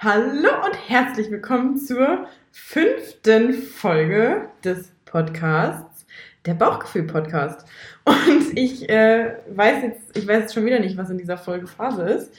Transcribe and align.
Hallo 0.00 0.50
und 0.66 0.74
herzlich 0.88 1.30
willkommen 1.30 1.78
zur 1.78 2.26
fünften 2.50 3.54
Folge 3.54 4.48
des 4.62 4.92
Podcasts, 5.04 6.04
der 6.44 6.54
Bauchgefühl-Podcast. 6.54 7.64
Und 8.04 8.58
ich 8.58 8.88
äh, 8.90 9.36
weiß 9.48 9.82
jetzt, 9.82 10.16
ich 10.16 10.26
weiß 10.26 10.42
jetzt 10.42 10.54
schon 10.54 10.66
wieder 10.66 10.80
nicht, 10.80 10.96
was 10.98 11.10
in 11.10 11.16
dieser 11.16 11.38
Folge 11.38 11.68
Phase 11.68 12.02
ist. 12.02 12.34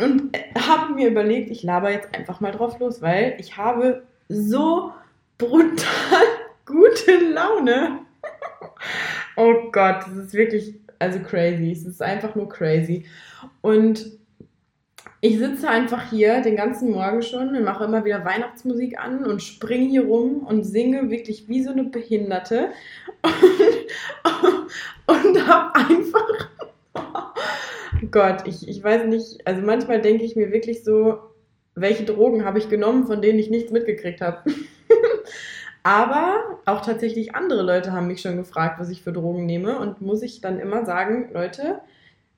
Und 0.00 0.34
äh, 0.34 0.58
habe 0.58 0.94
mir 0.94 1.08
überlegt, 1.08 1.50
ich 1.50 1.62
laber 1.62 1.90
jetzt 1.90 2.12
einfach 2.14 2.40
mal 2.40 2.50
drauf 2.50 2.78
los, 2.80 3.02
weil 3.02 3.36
ich 3.38 3.56
habe 3.56 4.02
so 4.28 4.92
brutal 5.38 6.24
gute 6.64 7.18
Laune. 7.32 8.00
oh 9.36 9.70
Gott, 9.70 10.02
das 10.06 10.16
ist 10.16 10.34
wirklich, 10.34 10.74
also 10.98 11.20
crazy. 11.20 11.70
Es 11.70 11.84
ist 11.84 12.02
einfach 12.02 12.34
nur 12.34 12.48
crazy. 12.48 13.06
Und 13.60 14.18
ich 15.26 15.38
sitze 15.38 15.68
einfach 15.68 16.08
hier 16.08 16.40
den 16.40 16.54
ganzen 16.54 16.92
Morgen 16.92 17.20
schon 17.20 17.56
und 17.56 17.64
mache 17.64 17.84
immer 17.84 18.04
wieder 18.04 18.24
Weihnachtsmusik 18.24 18.96
an 19.00 19.24
und 19.24 19.42
springe 19.42 19.88
hier 19.88 20.04
rum 20.04 20.46
und 20.46 20.62
singe 20.62 21.10
wirklich 21.10 21.48
wie 21.48 21.64
so 21.64 21.72
eine 21.72 21.82
Behinderte 21.82 22.68
und, 25.06 25.26
und 25.34 25.48
habe 25.48 25.74
einfach, 25.74 26.48
oh 26.94 28.06
Gott, 28.12 28.46
ich, 28.46 28.68
ich 28.68 28.84
weiß 28.84 29.06
nicht, 29.06 29.44
also 29.44 29.62
manchmal 29.62 30.00
denke 30.00 30.22
ich 30.22 30.36
mir 30.36 30.52
wirklich 30.52 30.84
so, 30.84 31.18
welche 31.74 32.04
Drogen 32.04 32.44
habe 32.44 32.58
ich 32.58 32.68
genommen, 32.68 33.06
von 33.06 33.20
denen 33.20 33.40
ich 33.40 33.50
nichts 33.50 33.72
mitgekriegt 33.72 34.20
habe. 34.20 34.48
Aber 35.82 36.60
auch 36.66 36.82
tatsächlich 36.82 37.34
andere 37.34 37.62
Leute 37.62 37.92
haben 37.92 38.06
mich 38.06 38.20
schon 38.20 38.36
gefragt, 38.36 38.78
was 38.78 38.90
ich 38.90 39.02
für 39.02 39.12
Drogen 39.12 39.44
nehme 39.44 39.78
und 39.80 40.00
muss 40.00 40.22
ich 40.22 40.40
dann 40.40 40.60
immer 40.60 40.84
sagen, 40.84 41.30
Leute, 41.32 41.80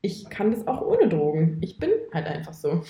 ich 0.01 0.29
kann 0.31 0.51
das 0.51 0.67
auch 0.67 0.81
ohne 0.81 1.09
Drogen. 1.09 1.59
Ich 1.61 1.79
bin 1.79 1.91
halt 2.13 2.27
einfach 2.27 2.53
so. 2.53 2.83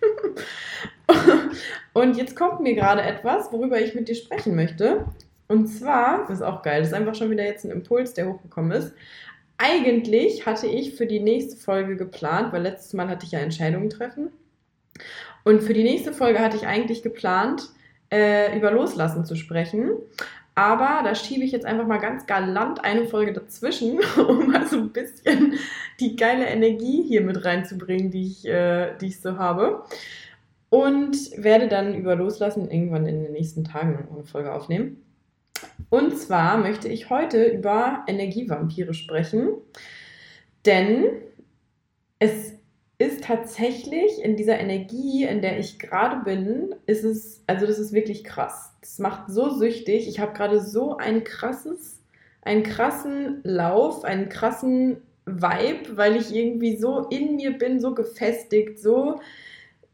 und 1.92 2.16
jetzt 2.16 2.36
kommt 2.36 2.60
mir 2.60 2.74
gerade 2.74 3.02
etwas, 3.02 3.52
worüber 3.52 3.80
ich 3.80 3.94
mit 3.94 4.08
dir 4.08 4.14
sprechen 4.14 4.54
möchte. 4.54 5.06
Und 5.48 5.68
zwar, 5.68 6.26
das 6.26 6.38
ist 6.38 6.42
auch 6.42 6.62
geil, 6.62 6.80
das 6.80 6.88
ist 6.88 6.94
einfach 6.94 7.14
schon 7.14 7.30
wieder 7.30 7.44
jetzt 7.44 7.64
ein 7.64 7.70
Impuls, 7.70 8.14
der 8.14 8.28
hochgekommen 8.28 8.72
ist. 8.72 8.92
Eigentlich 9.58 10.44
hatte 10.44 10.66
ich 10.66 10.96
für 10.96 11.06
die 11.06 11.20
nächste 11.20 11.56
Folge 11.56 11.96
geplant, 11.96 12.52
weil 12.52 12.62
letztes 12.62 12.92
Mal 12.92 13.08
hatte 13.08 13.24
ich 13.24 13.32
ja 13.32 13.38
Entscheidungen 13.38 13.88
treffen. 13.88 14.30
Und 15.44 15.62
für 15.62 15.72
die 15.72 15.84
nächste 15.84 16.12
Folge 16.12 16.40
hatte 16.40 16.56
ich 16.56 16.66
eigentlich 16.66 17.02
geplant, 17.02 17.70
äh, 18.10 18.56
über 18.56 18.70
Loslassen 18.72 19.24
zu 19.24 19.36
sprechen. 19.36 19.92
Aber 20.56 21.02
da 21.04 21.14
schiebe 21.14 21.44
ich 21.44 21.52
jetzt 21.52 21.66
einfach 21.66 21.86
mal 21.86 21.98
ganz 21.98 22.26
galant 22.26 22.82
eine 22.82 23.04
Folge 23.06 23.34
dazwischen, 23.34 24.00
um 24.16 24.48
mal 24.48 24.66
so 24.66 24.78
ein 24.78 24.90
bisschen 24.90 25.54
die 26.00 26.16
geile 26.16 26.46
Energie 26.46 27.04
hier 27.06 27.20
mit 27.20 27.44
reinzubringen, 27.44 28.10
die 28.10 28.26
ich, 28.26 28.46
äh, 28.46 28.96
die 28.98 29.06
ich 29.06 29.20
so 29.20 29.36
habe. 29.36 29.84
Und 30.70 31.16
werde 31.36 31.68
dann 31.68 31.94
über 31.94 32.16
Loslassen 32.16 32.70
irgendwann 32.70 33.06
in 33.06 33.22
den 33.22 33.32
nächsten 33.32 33.64
Tagen 33.64 34.08
eine 34.10 34.24
Folge 34.24 34.52
aufnehmen. 34.52 35.02
Und 35.90 36.18
zwar 36.18 36.56
möchte 36.56 36.88
ich 36.88 37.10
heute 37.10 37.44
über 37.44 38.04
Energievampire 38.06 38.94
sprechen, 38.94 39.50
denn 40.64 41.04
es 42.18 42.55
ist 42.98 43.24
tatsächlich 43.24 44.22
in 44.22 44.36
dieser 44.36 44.58
Energie, 44.58 45.24
in 45.24 45.42
der 45.42 45.58
ich 45.58 45.78
gerade 45.78 46.24
bin, 46.24 46.74
ist 46.86 47.04
es, 47.04 47.42
also 47.46 47.66
das 47.66 47.78
ist 47.78 47.92
wirklich 47.92 48.24
krass. 48.24 48.72
Das 48.80 48.98
macht 48.98 49.30
so 49.30 49.50
süchtig. 49.50 50.08
Ich 50.08 50.18
habe 50.18 50.32
gerade 50.32 50.60
so 50.60 50.96
ein 50.96 51.22
krasses, 51.22 52.00
einen 52.42 52.62
krassen 52.62 53.40
Lauf, 53.44 54.04
einen 54.04 54.28
krassen 54.28 55.02
Vibe, 55.26 55.96
weil 55.96 56.16
ich 56.16 56.34
irgendwie 56.34 56.76
so 56.76 57.08
in 57.10 57.36
mir 57.36 57.58
bin, 57.58 57.80
so 57.80 57.94
gefestigt, 57.94 58.78
so 58.78 59.20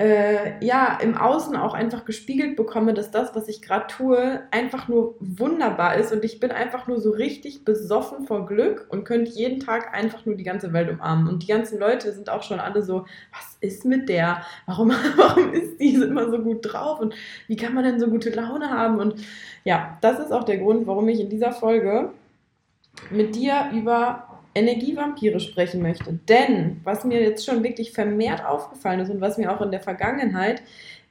äh, 0.03 0.65
ja, 0.65 0.99
im 1.01 1.17
Außen 1.17 1.55
auch 1.55 1.75
einfach 1.75 2.05
gespiegelt 2.05 2.57
bekomme, 2.57 2.93
dass 2.93 3.13
das, 3.13 3.37
was 3.37 3.47
ich 3.47 3.63
gerade 3.63 3.87
tue, 3.87 4.43
einfach 4.51 4.89
nur 4.89 5.15
wunderbar 5.21 5.95
ist 5.95 6.13
und 6.13 6.25
ich 6.25 6.41
bin 6.41 6.51
einfach 6.51 6.89
nur 6.89 7.01
so 7.01 7.13
richtig 7.13 7.65
besoffen 7.65 8.27
vor 8.27 8.47
Glück 8.47 8.89
und 8.89 9.05
könnte 9.05 9.31
jeden 9.31 9.61
Tag 9.61 9.95
einfach 9.95 10.27
nur 10.27 10.35
die 10.35 10.43
ganze 10.43 10.73
Welt 10.73 10.91
umarmen. 10.91 11.29
Und 11.29 11.45
die 11.45 11.47
ganzen 11.47 11.79
Leute 11.79 12.13
sind 12.13 12.31
auch 12.31 12.43
schon 12.43 12.59
alle 12.59 12.83
so, 12.83 13.07
was 13.33 13.57
ist 13.61 13.85
mit 13.85 14.09
der? 14.09 14.43
Warum, 14.67 14.91
warum 15.17 15.53
ist 15.53 15.79
die 15.79 15.95
immer 15.95 16.29
so 16.33 16.41
gut 16.41 16.59
drauf? 16.63 16.99
Und 16.99 17.15
wie 17.47 17.57
kann 17.57 17.73
man 17.73 17.85
denn 17.85 18.01
so 18.01 18.09
gute 18.09 18.31
Laune 18.31 18.71
haben? 18.71 18.99
Und 18.99 19.25
ja, 19.63 19.99
das 20.01 20.19
ist 20.19 20.33
auch 20.33 20.43
der 20.43 20.59
Grund, 20.59 20.89
warum 20.89 21.09
ich 21.11 21.21
in 21.21 21.31
dieser 21.31 21.53
Folge 21.53 22.11
mit 23.11 23.37
dir 23.37 23.71
über 23.73 24.32
Energievampire 24.55 25.41
sprechen 25.41 25.83
möchte. 25.83 26.19
Denn 26.29 26.81
was 26.85 27.05
mir 27.05 27.21
jetzt 27.21 27.47
schon 27.47 27.63
wirklich 27.63 27.93
vermehrt 27.93 28.45
aufgefallen 28.45 29.01
ist 29.01 29.11
und 29.11 29.21
was 29.21 29.39
mir 29.39 29.53
auch 29.55 29.61
in 29.61 29.71
der 29.71 29.81
Vergangenheit 29.81 30.63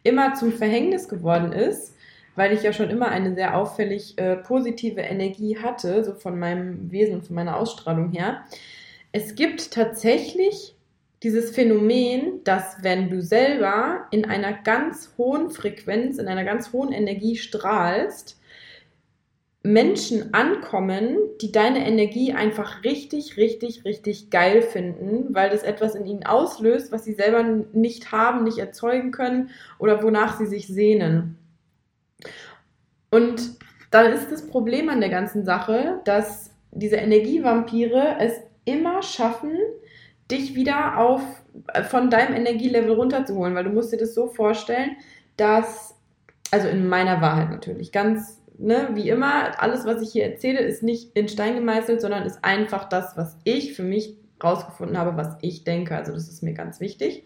immer 0.03 0.33
zum 0.33 0.51
Verhängnis 0.51 1.07
geworden 1.07 1.51
ist, 1.51 1.95
weil 2.35 2.53
ich 2.53 2.63
ja 2.63 2.73
schon 2.73 2.89
immer 2.89 3.09
eine 3.09 3.35
sehr 3.35 3.57
auffällig 3.57 4.17
äh, 4.17 4.37
positive 4.37 5.01
Energie 5.01 5.57
hatte, 5.57 6.03
so 6.03 6.13
von 6.13 6.39
meinem 6.39 6.91
Wesen 6.91 7.21
von 7.21 7.35
meiner 7.35 7.57
Ausstrahlung 7.57 8.11
her. 8.11 8.43
Es 9.11 9.35
gibt 9.35 9.71
tatsächlich 9.71 10.75
dieses 11.23 11.51
Phänomen, 11.51 12.43
dass 12.43 12.77
wenn 12.81 13.09
du 13.09 13.21
selber 13.21 14.07
in 14.11 14.25
einer 14.25 14.53
ganz 14.53 15.13
hohen 15.17 15.51
Frequenz, 15.51 16.17
in 16.17 16.27
einer 16.27 16.45
ganz 16.45 16.73
hohen 16.73 16.91
Energie 16.91 17.35
strahlst, 17.35 18.40
Menschen 19.63 20.33
ankommen, 20.33 21.17
die 21.39 21.51
deine 21.51 21.85
Energie 21.85 22.33
einfach 22.33 22.83
richtig, 22.83 23.37
richtig, 23.37 23.85
richtig 23.85 24.31
geil 24.31 24.63
finden, 24.63 25.35
weil 25.35 25.51
das 25.51 25.61
etwas 25.61 25.93
in 25.93 26.05
ihnen 26.05 26.25
auslöst, 26.25 26.91
was 26.91 27.03
sie 27.03 27.13
selber 27.13 27.43
nicht 27.43 28.11
haben, 28.11 28.43
nicht 28.43 28.57
erzeugen 28.57 29.11
können 29.11 29.51
oder 29.77 30.01
wonach 30.01 30.37
sie 30.37 30.47
sich 30.47 30.67
sehnen. 30.67 31.37
Und 33.11 33.57
dann 33.91 34.13
ist 34.13 34.31
das 34.31 34.47
Problem 34.47 34.89
an 34.89 34.99
der 34.99 35.09
ganzen 35.09 35.45
Sache, 35.45 35.99
dass 36.05 36.51
diese 36.71 36.95
Energievampire 36.95 38.15
es 38.19 38.41
immer 38.65 39.03
schaffen, 39.03 39.57
dich 40.31 40.55
wieder 40.55 40.97
auf 40.97 41.21
von 41.89 42.09
deinem 42.09 42.33
Energielevel 42.33 42.93
runterzuholen, 42.93 43.53
weil 43.53 43.65
du 43.65 43.69
musst 43.69 43.91
dir 43.91 43.97
das 43.97 44.15
so 44.15 44.27
vorstellen, 44.27 44.95
dass 45.35 45.95
also 46.51 46.67
in 46.67 46.87
meiner 46.87 47.21
Wahrheit 47.21 47.49
natürlich 47.49 47.91
ganz 47.91 48.40
ne, 48.61 48.89
wie 48.93 49.09
immer, 49.09 49.61
alles, 49.61 49.85
was 49.85 50.01
ich 50.01 50.11
hier 50.11 50.25
erzähle, 50.25 50.59
ist 50.59 50.83
nicht 50.83 51.15
in 51.15 51.27
Stein 51.27 51.55
gemeißelt, 51.55 52.01
sondern 52.01 52.25
ist 52.25 52.43
einfach 52.43 52.87
das, 52.87 53.17
was 53.17 53.37
ich 53.43 53.73
für 53.73 53.83
mich 53.83 54.17
rausgefunden 54.43 54.97
habe, 54.97 55.17
was 55.17 55.37
ich 55.41 55.63
denke. 55.63 55.95
Also 55.95 56.13
das 56.13 56.27
ist 56.27 56.43
mir 56.43 56.53
ganz 56.53 56.79
wichtig. 56.79 57.23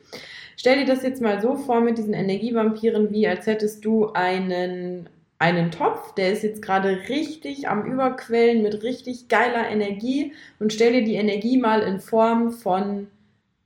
Stell 0.57 0.79
dir 0.79 0.85
das 0.85 1.03
jetzt 1.03 1.21
mal 1.21 1.41
so 1.41 1.55
vor 1.55 1.81
mit 1.81 1.97
diesen 1.97 2.13
Energievampiren, 2.13 3.11
wie 3.11 3.27
als 3.27 3.45
hättest 3.45 3.85
du 3.85 4.11
einen, 4.13 5.09
einen 5.37 5.71
Topf, 5.71 6.13
der 6.15 6.31
ist 6.31 6.43
jetzt 6.43 6.61
gerade 6.61 7.09
richtig 7.09 7.67
am 7.67 7.85
Überquellen 7.85 8.63
mit 8.63 8.83
richtig 8.83 9.27
geiler 9.27 9.69
Energie 9.69 10.33
und 10.59 10.73
stell 10.73 10.93
dir 10.93 11.03
die 11.03 11.15
Energie 11.15 11.57
mal 11.57 11.81
in 11.81 11.99
Form 11.99 12.51
von 12.51 13.07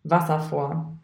Wasser 0.04 0.40
vor. 0.40 0.99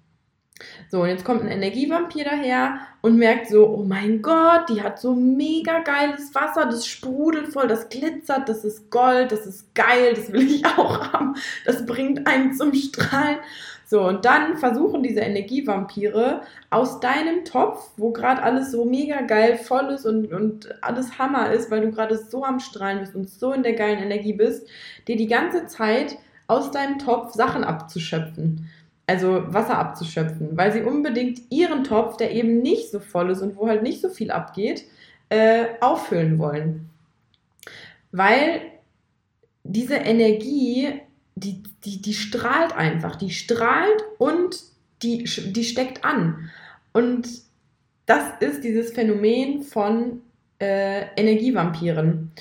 So, 0.90 1.02
und 1.02 1.10
jetzt 1.10 1.26
kommt 1.26 1.42
ein 1.42 1.50
Energievampir 1.50 2.24
daher 2.24 2.80
und 3.02 3.18
merkt 3.18 3.50
so, 3.50 3.68
oh 3.68 3.84
mein 3.84 4.22
Gott, 4.22 4.70
die 4.70 4.82
hat 4.82 5.00
so 5.02 5.14
mega 5.14 5.80
geiles 5.80 6.34
Wasser, 6.34 6.66
das 6.66 6.88
sprudelt 6.88 7.50
voll, 7.50 7.68
das 7.68 7.90
glitzert, 7.90 8.48
das 8.48 8.64
ist 8.64 8.90
Gold, 8.90 9.34
das 9.34 9.46
ist 9.46 9.76
geil, 9.76 10.14
das 10.16 10.32
will 10.32 10.50
ich 10.50 10.66
auch 10.66 11.12
haben, 11.12 11.36
das 11.66 11.86
bringt 11.86 12.26
einen 12.26 12.54
zum 12.54 12.74
Strahlen. 12.74 13.40
So, 13.88 14.08
und 14.08 14.24
dann 14.24 14.58
versuchen 14.58 15.04
diese 15.04 15.20
Energievampire 15.20 16.42
aus 16.70 17.02
deinem 17.02 17.44
Topf, 17.44 17.92
wo 17.98 18.12
gerade 18.12 18.42
alles 18.42 18.72
so 18.72 18.86
mega 18.86 19.22
geil 19.22 19.58
voll 19.58 19.92
ist 19.92 20.06
und, 20.06 20.32
und 20.32 20.82
alles 20.82 21.20
Hammer 21.20 21.52
ist, 21.52 21.70
weil 21.70 21.82
du 21.82 21.92
gerade 21.92 22.18
so 22.18 22.46
am 22.46 22.60
Strahlen 22.60 23.02
bist 23.02 23.14
und 23.14 23.30
so 23.30 23.52
in 23.52 23.62
der 23.62 23.74
geilen 23.74 24.00
Energie 24.00 24.34
bist, 24.34 24.68
dir 25.08 25.18
die 25.18 25.28
ganze 25.28 25.68
Zeit 25.68 26.18
aus 26.48 26.72
deinem 26.72 26.98
Topf 26.98 27.34
Sachen 27.34 27.64
abzuschöpfen 27.64 28.70
also 29.08 29.54
Wasser 29.54 29.78
abzuschöpfen, 29.78 30.58
weil 30.58 30.72
sie 30.72 30.82
unbedingt 30.82 31.42
ihren 31.52 31.84
Topf, 31.84 32.18
der 32.18 32.32
eben 32.32 32.62
nicht 32.62 32.92
so 32.92 33.00
voll 33.00 33.30
ist 33.30 33.42
und 33.42 33.56
wo 33.56 33.68
halt 33.68 33.84
nicht 33.84 34.02
so 34.02 34.09
viel 34.09 34.32
abgeht, 34.32 34.85
äh, 35.29 35.66
auffüllen 35.82 36.40
wollen. 36.40 36.90
Weil 38.12 38.62
diese 39.64 39.96
Energie, 39.96 41.02
die, 41.35 41.64
die, 41.84 42.02
die 42.02 42.14
strahlt 42.14 42.76
einfach, 42.76 43.16
die 43.16 43.32
strahlt 43.32 44.03
und 44.18 44.58
die, 45.02 45.24
die 45.24 45.64
steckt 45.64 46.06
an. 46.06 46.50
Und 46.94 47.28
das 48.06 48.24
ist 48.40 48.64
dieses 48.64 48.91
Phänomen 48.91 49.64
von 49.64 50.22
äh, 50.59 51.06
Energievampiren. 51.16 52.32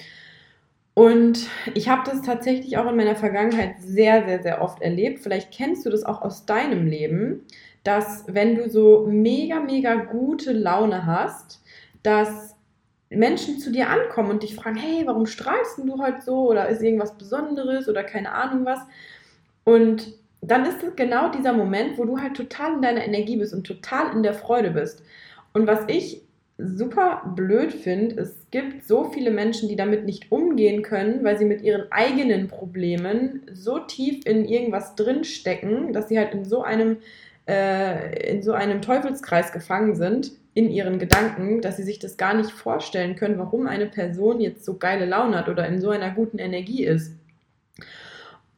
Und 0.95 1.49
ich 1.75 1.89
habe 1.89 2.09
das 2.09 2.23
tatsächlich 2.23 2.79
auch 2.79 2.89
in 2.89 2.97
meiner 2.97 3.17
Vergangenheit 3.17 3.81
sehr, 3.81 4.25
sehr, 4.27 4.43
sehr 4.43 4.63
oft 4.63 4.81
erlebt. 4.81 5.21
Vielleicht 5.21 5.53
kennst 5.53 5.85
du 5.85 5.91
das 5.91 6.05
auch 6.05 6.23
aus 6.23 6.47
deinem 6.47 6.87
Leben, 6.87 7.43
dass 7.83 8.25
wenn 8.29 8.55
du 8.55 8.71
so 8.71 9.07
mega, 9.09 9.59
mega 9.59 9.97
gute 9.97 10.53
Laune 10.53 11.05
hast, 11.05 11.63
dass 12.05 12.57
Menschen 13.11 13.59
zu 13.59 13.73
dir 13.73 13.91
ankommen 13.91 14.31
und 14.31 14.43
dich 14.43 14.55
fragen, 14.55 14.77
hey, 14.77 15.03
warum 15.07 15.27
strahlst 15.27 15.79
du 15.79 15.99
heute 15.99 16.23
so? 16.23 16.49
Oder 16.49 16.69
ist 16.69 16.83
irgendwas 16.83 17.19
Besonderes 17.19 17.89
oder 17.89 18.05
keine 18.05 18.33
Ahnung 18.33 18.65
was? 18.65 18.81
Und 19.65 20.15
dann 20.41 20.65
ist 20.65 20.83
es 20.83 20.95
genau 20.95 21.31
dieser 21.31 21.53
Moment, 21.53 21.99
wo 21.99 22.05
du 22.05 22.21
halt 22.21 22.37
total 22.37 22.75
in 22.75 22.83
deiner 22.83 23.05
Energie 23.05 23.37
bist 23.37 23.55
und 23.55 23.67
total 23.67 24.15
in 24.15 24.23
der 24.23 24.35
Freude 24.35 24.71
bist. 24.71 25.03
Und 25.53 25.67
was 25.67 25.81
ich 25.89 26.23
super 26.59 27.23
blöd 27.35 27.73
finde, 27.73 28.21
es 28.21 28.47
gibt 28.51 28.87
so 28.87 29.05
viele 29.11 29.31
Menschen, 29.31 29.69
die 29.69 29.77
damit 29.77 30.05
nicht 30.05 30.31
umgehen 30.31 30.83
können, 30.83 31.25
weil 31.25 31.37
sie 31.37 31.45
mit 31.45 31.63
ihren 31.63 31.91
eigenen 31.91 32.49
Problemen 32.49 33.43
so 33.53 33.81
tief 33.81 34.25
in 34.25 34.45
irgendwas 34.45 34.95
drinstecken, 34.95 35.93
dass 35.93 36.09
sie 36.09 36.19
halt 36.19 36.33
in 36.33 36.45
so 36.45 36.63
einem 36.63 36.99
äh, 37.47 38.31
in 38.31 38.43
so 38.43 38.53
einem 38.53 38.83
Teufelskreis 38.83 39.53
gefangen 39.53 39.97
sind 39.97 40.33
in 40.55 40.71
ihren 40.71 41.01
Gedanken, 41.01 41.61
dass 41.61 41.77
sie 41.77 41.83
sich 41.83 41.99
das 41.99 42.17
gar 42.17 42.35
nicht 42.35 42.53
vorstellen 42.53 43.17
können, 43.17 43.39
warum 43.39 43.67
eine 43.67 43.87
Person 43.87 44.41
jetzt 44.41 44.65
so 44.65 44.77
geile 44.79 45.05
Laune 45.05 45.37
hat 45.37 45.49
oder 45.49 45.67
in 45.67 45.81
so 45.81 45.91
einer 45.91 46.11
guten 46.13 46.39
Energie 46.39 46.85
ist. 46.85 47.13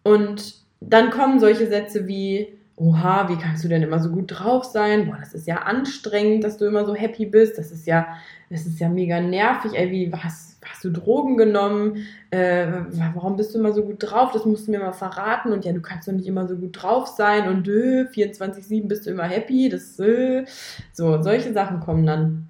Und 0.02 0.56
dann 0.81 1.10
kommen 1.10 1.40
solche 1.40 1.66
Sätze 1.66 2.06
wie, 2.06 2.55
oha, 2.76 3.28
wie 3.28 3.37
kannst 3.37 3.64
du 3.64 3.69
denn 3.69 3.82
immer 3.82 4.00
so 4.00 4.11
gut 4.11 4.26
drauf 4.28 4.64
sein? 4.64 5.06
Boah, 5.06 5.17
das 5.19 5.32
ist 5.32 5.46
ja 5.46 5.62
anstrengend, 5.62 6.44
dass 6.44 6.58
du 6.58 6.67
immer 6.67 6.84
so 6.84 6.94
happy 6.94 7.26
bist. 7.26 7.58
Das 7.58 7.73
ist 7.73 7.87
ja, 7.87 8.06
das 8.50 8.67
ist 8.67 8.78
ja 8.78 8.88
mega 8.88 9.20
nervig. 9.20 9.73
Ey, 9.75 9.90
wie, 9.90 10.12
was, 10.12 10.58
hast 10.64 10.84
du 10.84 10.90
Drogen 10.90 11.37
genommen? 11.38 12.06
Äh, 12.31 12.67
warum 13.14 13.37
bist 13.37 13.55
du 13.55 13.58
immer 13.58 13.73
so 13.73 13.82
gut 13.82 13.96
drauf? 14.00 14.32
Das 14.32 14.44
musst 14.44 14.67
du 14.67 14.73
mir 14.73 14.81
mal 14.81 14.93
verraten. 14.93 15.52
Und 15.52 15.64
ja, 15.64 15.73
du 15.73 15.81
kannst 15.81 16.06
doch 16.06 16.12
nicht 16.12 16.26
immer 16.26 16.46
so 16.46 16.56
gut 16.56 16.82
drauf 16.82 17.06
sein. 17.06 17.49
Und 17.49 17.67
äh, 17.67 18.06
24-7 18.12 18.88
bist 18.88 19.06
du 19.06 19.11
immer 19.11 19.25
happy. 19.25 19.70
Das, 19.70 19.99
äh. 19.99 20.44
So, 20.93 21.23
solche 21.23 21.52
Sachen 21.55 21.81
kommen 21.81 22.05
dann. 22.05 22.49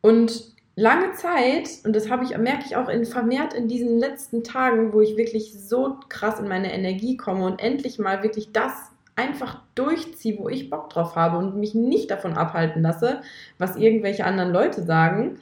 Und 0.00 0.52
lange 0.74 1.12
Zeit, 1.12 1.68
und 1.84 1.94
das 1.94 2.10
habe 2.10 2.24
ich, 2.24 2.36
merke 2.38 2.64
ich 2.66 2.76
auch 2.76 2.88
in, 2.88 3.04
vermehrt 3.04 3.52
in 3.52 3.68
diesen 3.68 3.98
letzten 3.98 4.42
Tagen, 4.42 4.92
wo 4.92 5.02
ich 5.02 5.16
wirklich 5.16 5.52
so 5.52 5.96
krass 6.08 6.40
in 6.40 6.48
meine 6.48 6.72
Energie 6.72 7.16
komme 7.16 7.44
und 7.44 7.60
endlich 7.60 7.98
mal 7.98 8.22
wirklich 8.22 8.52
das 8.52 8.91
einfach 9.16 9.60
durchziehe, 9.74 10.38
wo 10.38 10.48
ich 10.48 10.70
Bock 10.70 10.90
drauf 10.90 11.16
habe 11.16 11.38
und 11.38 11.56
mich 11.56 11.74
nicht 11.74 12.10
davon 12.10 12.34
abhalten 12.34 12.82
lasse, 12.82 13.22
was 13.58 13.76
irgendwelche 13.76 14.24
anderen 14.24 14.52
Leute 14.52 14.82
sagen. 14.82 15.38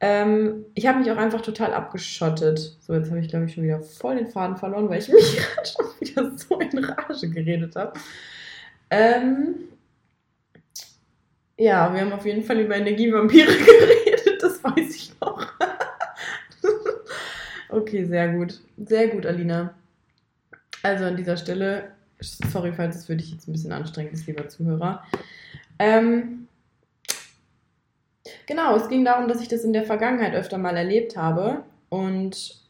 Ähm, 0.00 0.64
ich 0.74 0.86
habe 0.86 1.00
mich 1.00 1.10
auch 1.10 1.16
einfach 1.16 1.40
total 1.40 1.74
abgeschottet. 1.74 2.76
So, 2.80 2.94
jetzt 2.94 3.10
habe 3.10 3.20
ich, 3.20 3.28
glaube 3.28 3.46
ich, 3.46 3.54
schon 3.54 3.64
wieder 3.64 3.80
voll 3.80 4.16
den 4.16 4.28
Faden 4.28 4.56
verloren, 4.56 4.88
weil 4.88 5.00
ich 5.00 5.08
mich 5.12 5.36
gerade 5.36 5.68
schon 5.68 5.86
wieder 6.00 6.36
so 6.36 6.58
in 6.58 6.78
Rage 6.78 7.28
geredet 7.28 7.74
habe. 7.74 7.94
Ähm, 8.90 9.54
ja, 11.56 11.92
wir 11.92 12.00
haben 12.00 12.12
auf 12.12 12.24
jeden 12.24 12.44
Fall 12.44 12.60
über 12.60 12.76
Energievampire 12.76 13.46
geredet, 13.52 14.40
das 14.40 14.62
weiß 14.62 14.94
ich 14.94 15.12
noch. 15.20 15.44
okay, 17.70 18.04
sehr 18.04 18.28
gut. 18.28 18.60
Sehr 18.76 19.08
gut, 19.08 19.26
Alina. 19.26 19.74
Also 20.84 21.04
an 21.04 21.16
dieser 21.16 21.36
Stelle 21.36 21.90
Sorry, 22.20 22.72
falls 22.72 22.96
es 22.96 23.06
für 23.06 23.16
dich 23.16 23.30
jetzt 23.30 23.48
ein 23.48 23.52
bisschen 23.52 23.72
anstrengend 23.72 24.12
ist, 24.12 24.26
lieber 24.26 24.48
Zuhörer. 24.48 25.04
Ähm, 25.78 26.48
genau, 28.46 28.76
es 28.76 28.88
ging 28.88 29.04
darum, 29.04 29.28
dass 29.28 29.40
ich 29.40 29.48
das 29.48 29.64
in 29.64 29.72
der 29.72 29.84
Vergangenheit 29.84 30.34
öfter 30.34 30.58
mal 30.58 30.76
erlebt 30.76 31.16
habe. 31.16 31.64
Und 31.88 32.60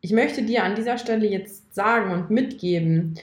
ich 0.00 0.12
möchte 0.12 0.42
dir 0.42 0.64
an 0.64 0.76
dieser 0.76 0.98
Stelle 0.98 1.26
jetzt 1.26 1.74
sagen 1.74 2.12
und 2.12 2.30
mitgeben, 2.30 3.18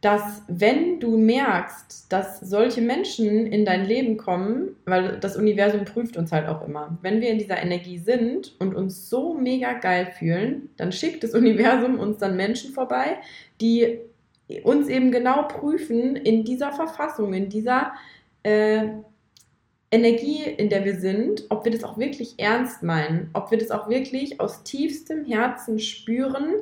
dass 0.00 0.42
wenn 0.48 0.98
du 0.98 1.16
merkst, 1.16 2.12
dass 2.12 2.40
solche 2.40 2.80
Menschen 2.80 3.46
in 3.46 3.64
dein 3.64 3.84
Leben 3.84 4.16
kommen, 4.16 4.74
weil 4.84 5.18
das 5.20 5.36
Universum 5.36 5.84
prüft 5.84 6.16
uns 6.16 6.32
halt 6.32 6.48
auch 6.48 6.66
immer, 6.66 6.98
wenn 7.02 7.20
wir 7.20 7.30
in 7.30 7.38
dieser 7.38 7.62
Energie 7.62 7.98
sind 7.98 8.56
und 8.58 8.74
uns 8.74 9.08
so 9.08 9.34
mega 9.34 9.74
geil 9.74 10.12
fühlen, 10.18 10.70
dann 10.76 10.90
schickt 10.90 11.22
das 11.22 11.34
Universum 11.34 12.00
uns 12.00 12.18
dann 12.18 12.36
Menschen 12.36 12.72
vorbei, 12.72 13.18
die 13.60 14.00
uns 14.64 14.88
eben 14.88 15.10
genau 15.10 15.48
prüfen 15.48 16.16
in 16.16 16.44
dieser 16.44 16.72
Verfassung, 16.72 17.32
in 17.34 17.48
dieser 17.48 17.92
äh, 18.42 18.88
Energie, 19.90 20.42
in 20.44 20.70
der 20.70 20.84
wir 20.84 20.98
sind, 20.98 21.44
ob 21.50 21.64
wir 21.64 21.72
das 21.72 21.84
auch 21.84 21.98
wirklich 21.98 22.34
ernst 22.38 22.82
meinen, 22.82 23.30
ob 23.34 23.50
wir 23.50 23.58
das 23.58 23.70
auch 23.70 23.88
wirklich 23.88 24.40
aus 24.40 24.62
tiefstem 24.62 25.24
Herzen 25.24 25.78
spüren 25.78 26.54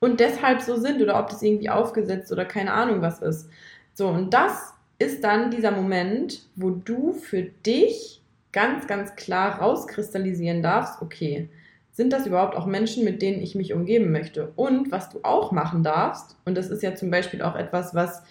und 0.00 0.20
deshalb 0.20 0.60
so 0.60 0.76
sind 0.76 1.00
oder 1.00 1.18
ob 1.18 1.30
das 1.30 1.42
irgendwie 1.42 1.70
aufgesetzt 1.70 2.32
oder 2.32 2.44
keine 2.44 2.72
Ahnung 2.72 3.02
was 3.02 3.22
ist. 3.22 3.48
So, 3.94 4.08
und 4.08 4.34
das 4.34 4.74
ist 4.98 5.22
dann 5.22 5.50
dieser 5.50 5.70
Moment, 5.70 6.42
wo 6.56 6.70
du 6.70 7.12
für 7.12 7.42
dich 7.42 8.20
ganz, 8.52 8.86
ganz 8.86 9.14
klar 9.14 9.60
rauskristallisieren 9.60 10.62
darfst, 10.62 11.00
okay, 11.02 11.48
sind 11.96 12.12
das 12.12 12.26
überhaupt 12.26 12.54
auch 12.56 12.66
Menschen, 12.66 13.06
mit 13.06 13.22
denen 13.22 13.40
ich 13.40 13.54
mich 13.54 13.72
umgeben 13.72 14.12
möchte? 14.12 14.52
Und 14.54 14.92
was 14.92 15.08
du 15.08 15.20
auch 15.22 15.50
machen 15.50 15.82
darfst, 15.82 16.36
und 16.44 16.54
das 16.54 16.68
ist 16.68 16.82
ja 16.82 16.94
zum 16.94 17.10
Beispiel 17.10 17.40
auch 17.40 17.56
etwas, 17.56 17.94
was, 17.94 18.22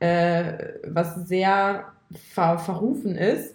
äh, 0.00 0.54
was 0.84 1.14
sehr 1.28 1.92
ver 2.34 2.58
verrufen 2.58 3.14
ist, 3.14 3.54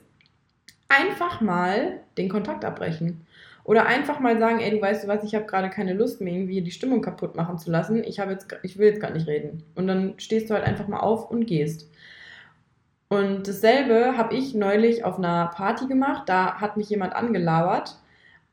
einfach 0.87 1.41
mal 1.41 1.99
den 2.17 2.29
Kontakt 2.29 2.63
abbrechen. 2.63 3.27
Oder 3.65 3.87
einfach 3.87 4.21
mal 4.21 4.39
sagen, 4.39 4.61
ey, 4.61 4.71
du 4.71 4.81
weißt 4.81 5.03
du 5.03 5.09
was, 5.09 5.25
ich 5.25 5.35
habe 5.35 5.45
gerade 5.45 5.69
keine 5.69 5.91
Lust 5.91 6.21
mehr, 6.21 6.33
irgendwie 6.33 6.61
die 6.61 6.71
Stimmung 6.71 7.01
kaputt 7.01 7.35
machen 7.35 7.57
zu 7.57 7.69
lassen. 7.69 8.05
Ich, 8.05 8.15
jetzt, 8.15 8.47
ich 8.63 8.77
will 8.77 8.87
jetzt 8.87 9.01
gar 9.01 9.11
nicht 9.11 9.27
reden. 9.27 9.63
Und 9.75 9.87
dann 9.87 10.13
stehst 10.17 10.49
du 10.49 10.53
halt 10.53 10.63
einfach 10.63 10.87
mal 10.87 11.01
auf 11.01 11.29
und 11.29 11.45
gehst. 11.45 11.91
Und 13.09 13.49
dasselbe 13.49 14.15
habe 14.15 14.33
ich 14.33 14.55
neulich 14.55 15.03
auf 15.03 15.17
einer 15.17 15.47
Party 15.47 15.87
gemacht. 15.87 16.23
Da 16.29 16.61
hat 16.61 16.77
mich 16.77 16.89
jemand 16.89 17.13
angelauert 17.13 17.97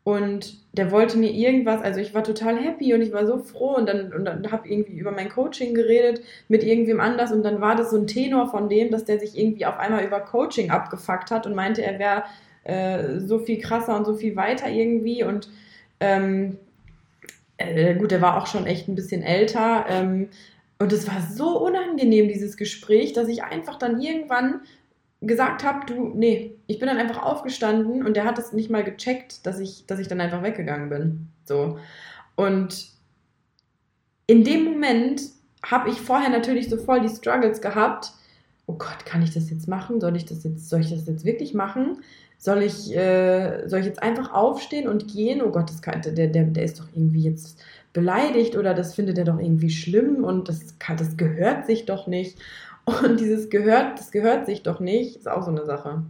und 0.05 0.59
der 0.77 0.91
wollte 0.91 1.17
mir 1.17 1.31
irgendwas, 1.31 1.81
also 1.81 1.99
ich 1.99 2.13
war 2.13 2.23
total 2.23 2.59
happy 2.59 2.93
und 2.93 3.01
ich 3.01 3.13
war 3.13 3.27
so 3.27 3.39
froh 3.39 3.75
und 3.75 3.89
dann, 3.89 4.13
und 4.13 4.27
dann 4.27 4.53
habe 4.53 4.69
irgendwie 4.69 4.99
über 4.99 5.11
mein 5.11 5.31
Coaching 5.31 5.73
geredet 5.73 6.21
mit 6.49 6.63
irgendwem 6.63 7.01
anders 7.01 7.33
und 7.33 7.43
dann 7.43 7.63
war 7.63 7.75
das 7.75 7.91
so 7.91 7.97
ein 7.97 8.07
Tenor 8.07 8.51
von 8.51 8.69
dem, 8.69 8.91
dass 8.91 9.07
der 9.07 9.19
sich 9.19 9.39
irgendwie 9.39 9.65
auf 9.65 9.79
einmal 9.79 10.05
über 10.05 10.21
Coaching 10.21 10.71
abgefuckt 10.71 11.31
hat 11.31 11.47
und 11.47 11.55
meinte, 11.55 11.83
er 11.83 11.99
wäre 11.99 12.25
äh, 12.65 13.19
so 13.21 13.39
viel 13.39 13.59
krasser 13.59 13.97
und 13.97 14.05
so 14.05 14.15
viel 14.15 14.37
weiter 14.37 14.69
irgendwie 14.69 15.25
und 15.25 15.49
ähm, 16.01 16.59
äh, 17.57 17.95
gut, 17.95 18.11
der 18.11 18.21
war 18.21 18.37
auch 18.37 18.47
schon 18.47 18.67
echt 18.67 18.89
ein 18.89 18.97
bisschen 18.97 19.23
älter 19.23 19.87
ähm, 19.89 20.29
und 20.79 20.93
es 20.93 21.09
war 21.09 21.23
so 21.35 21.65
unangenehm, 21.65 22.29
dieses 22.29 22.59
Gespräch, 22.59 23.15
dass 23.15 23.29
ich 23.29 23.43
einfach 23.43 23.79
dann 23.79 24.03
irgendwann 24.03 24.61
gesagt 25.27 25.65
habe, 25.65 25.87
du, 25.87 26.13
nee, 26.15 26.57
ich 26.67 26.79
bin 26.79 26.89
dann 26.89 26.99
einfach 26.99 27.23
aufgestanden 27.23 28.05
und 28.05 28.17
der 28.17 28.25
hat 28.25 28.39
es 28.39 28.53
nicht 28.53 28.71
mal 28.71 28.85
gecheckt, 28.85 29.47
dass 29.47 29.59
ich, 29.59 29.87
dass 29.87 29.99
ich 29.99 30.09
dann 30.09 30.21
einfach 30.21 30.43
weggegangen 30.43 30.89
bin. 30.89 31.29
So. 31.45 31.79
Und 32.37 32.89
in 34.27 34.45
dem 34.45 34.65
Moment 34.65 35.23
habe 35.65 35.91
ich 35.91 36.01
vorher 36.01 36.31
natürlich 36.31 36.69
so 36.69 36.77
voll 36.77 37.01
die 37.01 37.15
Struggles 37.15 37.61
gehabt. 37.61 38.13
Oh 38.67 38.75
Gott, 38.75 39.05
kann 39.05 39.23
ich 39.23 39.33
das 39.33 39.51
jetzt 39.51 39.69
machen? 39.69 40.01
Soll 40.01 40.17
ich 40.17 40.25
das 40.25 40.45
jetzt, 40.45 40.69
soll 40.69 40.81
ich 40.81 40.91
das 40.91 41.07
jetzt 41.07 41.25
wirklich 41.25 41.55
machen? 41.55 41.99
Soll 42.39 42.63
ich, 42.63 42.95
äh, 42.95 43.67
soll 43.69 43.81
ich 43.81 43.87
jetzt 43.87 44.03
einfach 44.03 44.33
aufstehen 44.33 44.89
und 44.89 45.09
gehen? 45.09 45.43
Oh 45.43 45.51
Gott, 45.51 45.71
das 45.71 45.83
kann, 45.83 46.03
der, 46.03 46.29
der, 46.29 46.45
der 46.45 46.65
ist 46.65 46.81
doch 46.81 46.87
irgendwie 46.95 47.23
jetzt 47.23 47.63
beleidigt 47.93 48.57
oder 48.57 48.75
das 48.75 48.95
findet 48.95 49.17
er 49.19 49.25
doch 49.25 49.39
irgendwie 49.39 49.71
schlimm 49.71 50.25
und 50.25 50.49
das, 50.49 50.79
kann, 50.79 50.97
das 50.97 51.17
gehört 51.17 51.67
sich 51.67 51.87
doch 51.87 52.07
nicht. 52.07 52.39
Und 52.85 53.21
dieses 53.21 53.51
gehört, 53.51 53.99
das 53.99 54.13
gehört 54.13 54.47
sich 54.47 54.63
doch 54.63 54.81
nicht, 54.81 55.17
ist 55.17 55.29
auch 55.29 55.43
so 55.43 55.51
eine 55.51 55.65
Sache. 55.65 56.03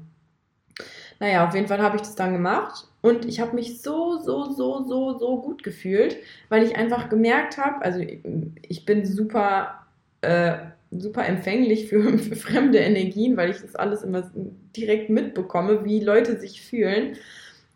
Naja, 1.21 1.47
auf 1.47 1.55
jeden 1.55 1.69
Fall 1.69 1.81
habe 1.81 1.97
ich 1.97 2.03
das 2.03 2.17
dann 2.17 2.33
gemacht 2.33 2.89
und 3.01 3.25
ich 3.25 3.41
habe 3.41 3.55
mich 3.55 3.81
so, 3.81 4.19
so, 4.19 4.51
so, 4.51 4.85
so, 4.85 5.19
so 5.19 5.41
gut 5.41 5.63
gefühlt, 5.63 6.17
weil 6.49 6.65
ich 6.65 6.77
einfach 6.77 7.09
gemerkt 7.09 7.57
habe, 7.59 7.85
also 7.85 8.01
ich 8.01 8.85
bin 8.85 9.07
super, 9.07 9.87
äh, 10.23 10.57
super 10.91 11.25
empfänglich 11.27 11.89
für, 11.89 12.19
für 12.19 12.37
fremde 12.37 12.79
Energien, 12.79 13.37
weil 13.37 13.51
ich 13.51 13.61
das 13.61 13.77
alles 13.77 14.03
immer 14.03 14.31
direkt 14.77 15.11
mitbekomme, 15.11 15.85
wie 15.85 16.01
Leute 16.01 16.41
sich 16.41 16.63
fühlen. 16.63 17.17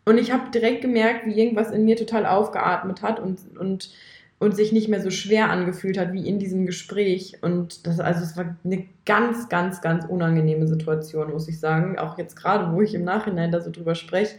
Und 0.05 0.17
ich 0.17 0.31
habe 0.31 0.51
direkt 0.51 0.81
gemerkt, 0.81 1.25
wie 1.25 1.39
irgendwas 1.39 1.71
in 1.71 1.85
mir 1.85 1.95
total 1.95 2.25
aufgeatmet 2.25 3.01
hat 3.01 3.19
und, 3.19 3.39
und 3.57 3.91
und 4.39 4.55
sich 4.55 4.71
nicht 4.71 4.87
mehr 4.87 5.01
so 5.01 5.11
schwer 5.11 5.49
angefühlt 5.49 5.97
hat 5.97 6.13
wie 6.13 6.27
in 6.27 6.39
diesem 6.39 6.65
Gespräch. 6.65 7.37
Und 7.41 7.85
das, 7.85 7.99
also 7.99 8.23
es 8.23 8.37
war 8.37 8.55
eine 8.63 8.85
ganz, 9.05 9.49
ganz, 9.49 9.81
ganz 9.81 10.05
unangenehme 10.05 10.65
Situation, 10.65 11.31
muss 11.31 11.49
ich 11.49 11.59
sagen. 11.59 11.99
Auch 11.99 12.17
jetzt 12.17 12.37
gerade, 12.37 12.73
wo 12.73 12.81
ich 12.81 12.95
im 12.95 13.03
Nachhinein 13.03 13.51
da 13.51 13.59
so 13.59 13.69
drüber 13.69 13.95
spreche, 13.95 14.35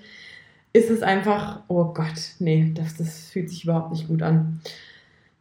ist 0.73 0.91
es 0.91 1.03
einfach, 1.03 1.63
oh 1.69 1.93
Gott, 1.93 2.35
nee, 2.39 2.73
das, 2.75 2.97
das 2.97 3.29
fühlt 3.29 3.51
sich 3.51 3.65
überhaupt 3.65 3.93
nicht 3.93 4.09
gut 4.09 4.23
an. 4.23 4.61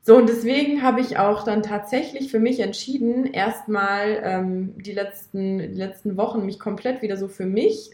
So, 0.02 0.18
und 0.18 0.28
deswegen 0.28 0.82
habe 0.82 1.02
ich 1.02 1.18
auch 1.18 1.44
dann 1.44 1.62
tatsächlich 1.62 2.32
für 2.32 2.40
mich 2.40 2.60
entschieden, 2.60 3.26
erstmal 3.26 4.20
ähm, 4.24 4.74
die, 4.78 4.92
letzten, 4.92 5.60
die 5.60 5.78
letzten 5.78 6.18
Wochen 6.18 6.46
mich 6.46 6.60
komplett 6.60 7.02
wieder 7.02 7.16
so 7.16 7.28
für 7.28 7.46
mich 7.46 7.92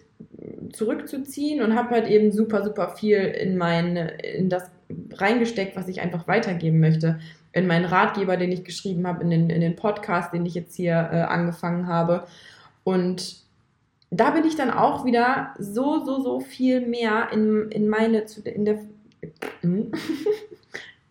zurückzuziehen 0.72 1.62
und 1.62 1.76
habe 1.76 1.90
halt 1.90 2.08
eben 2.08 2.32
super, 2.32 2.64
super 2.64 2.96
viel 2.96 3.18
in 3.18 3.58
mein, 3.58 3.98
in 3.98 4.50
das 4.50 4.72
reingesteckt, 5.13 5.75
was 5.75 5.88
ich 5.88 6.01
einfach 6.01 6.27
weitergeben 6.27 6.80
möchte. 6.80 7.20
In 7.51 7.68
meinen 7.68 7.86
Ratgeber, 7.86 8.38
den 8.38 8.51
ich 8.51 8.63
geschrieben 8.63 9.08
habe, 9.08 9.24
in 9.24 9.30
den, 9.30 9.50
in 9.50 9.62
den 9.62 9.75
Podcast, 9.75 10.34
den 10.34 10.46
ich 10.46 10.56
jetzt 10.56 10.75
hier 10.75 11.10
äh, 11.12 11.22
angefangen 11.22 11.88
habe. 11.88 12.27
Und 12.84 13.38
da 14.10 14.32
bin 14.32 14.46
ich 14.46 14.56
dann 14.56 14.72
auch 14.72 15.06
wieder 15.06 15.54
so, 15.58 16.04
so, 16.06 16.22
so 16.22 16.39
viel 16.39 16.86
mehr 16.86 17.30
in, 17.32 17.70
in 17.72 17.88
meine, 17.88 18.25
in 18.44 18.65
der, 18.65 18.80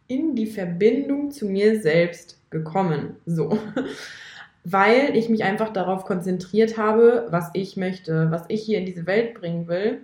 in 0.07 0.37
die 0.37 0.47
Verbindung 0.47 1.31
zu 1.31 1.47
mir 1.47 1.81
selbst 1.81 2.39
gekommen. 2.51 3.17
So. 3.27 3.59
weil 4.65 5.15
ich 5.15 5.29
mich 5.29 5.45
einfach 5.45 5.73
darauf 5.73 6.07
konzentriert 6.07 6.79
habe, 6.79 7.27
was 7.31 7.51
ich 7.53 7.77
möchte, 7.77 8.31
was 8.31 8.45
ich 8.49 8.63
hier 8.63 8.79
in 8.79 8.87
diese 8.87 9.07
Welt 9.07 9.35
bringen 9.35 9.69
will. 9.69 10.01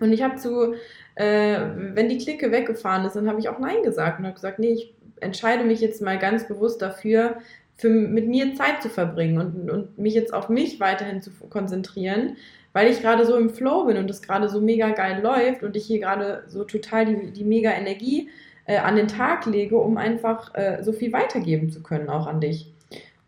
Und 0.00 0.12
ich 0.12 0.22
habe 0.22 0.36
zu, 0.36 0.74
äh, 1.18 1.58
wenn 1.94 2.08
die 2.08 2.18
Clique 2.18 2.52
weggefahren 2.52 3.04
ist, 3.04 3.16
dann 3.16 3.28
habe 3.28 3.40
ich 3.40 3.48
auch 3.48 3.58
Nein 3.58 3.82
gesagt 3.82 4.20
und 4.20 4.24
habe 4.24 4.36
gesagt, 4.36 4.60
nee, 4.60 4.72
ich 4.72 4.94
entscheide 5.20 5.64
mich 5.64 5.80
jetzt 5.80 6.00
mal 6.00 6.16
ganz 6.16 6.46
bewusst 6.46 6.80
dafür, 6.80 7.38
für, 7.76 7.90
mit 7.90 8.28
mir 8.28 8.54
Zeit 8.54 8.82
zu 8.82 8.88
verbringen 8.88 9.38
und, 9.38 9.70
und 9.70 9.98
mich 9.98 10.14
jetzt 10.14 10.32
auf 10.32 10.48
mich 10.48 10.78
weiterhin 10.78 11.20
zu 11.20 11.30
konzentrieren, 11.50 12.36
weil 12.72 12.88
ich 12.88 13.00
gerade 13.00 13.26
so 13.26 13.36
im 13.36 13.50
Flow 13.50 13.84
bin 13.84 13.96
und 13.96 14.08
es 14.08 14.22
gerade 14.22 14.48
so 14.48 14.60
mega 14.60 14.90
geil 14.90 15.20
läuft 15.20 15.64
und 15.64 15.74
ich 15.74 15.86
hier 15.86 15.98
gerade 15.98 16.44
so 16.46 16.62
total 16.62 17.06
die, 17.06 17.32
die 17.32 17.44
mega 17.44 17.72
Energie 17.72 18.28
äh, 18.66 18.78
an 18.78 18.94
den 18.94 19.08
Tag 19.08 19.44
lege, 19.46 19.76
um 19.76 19.96
einfach 19.96 20.54
äh, 20.54 20.84
so 20.84 20.92
viel 20.92 21.12
weitergeben 21.12 21.70
zu 21.70 21.82
können, 21.82 22.10
auch 22.10 22.28
an 22.28 22.40
dich. 22.40 22.72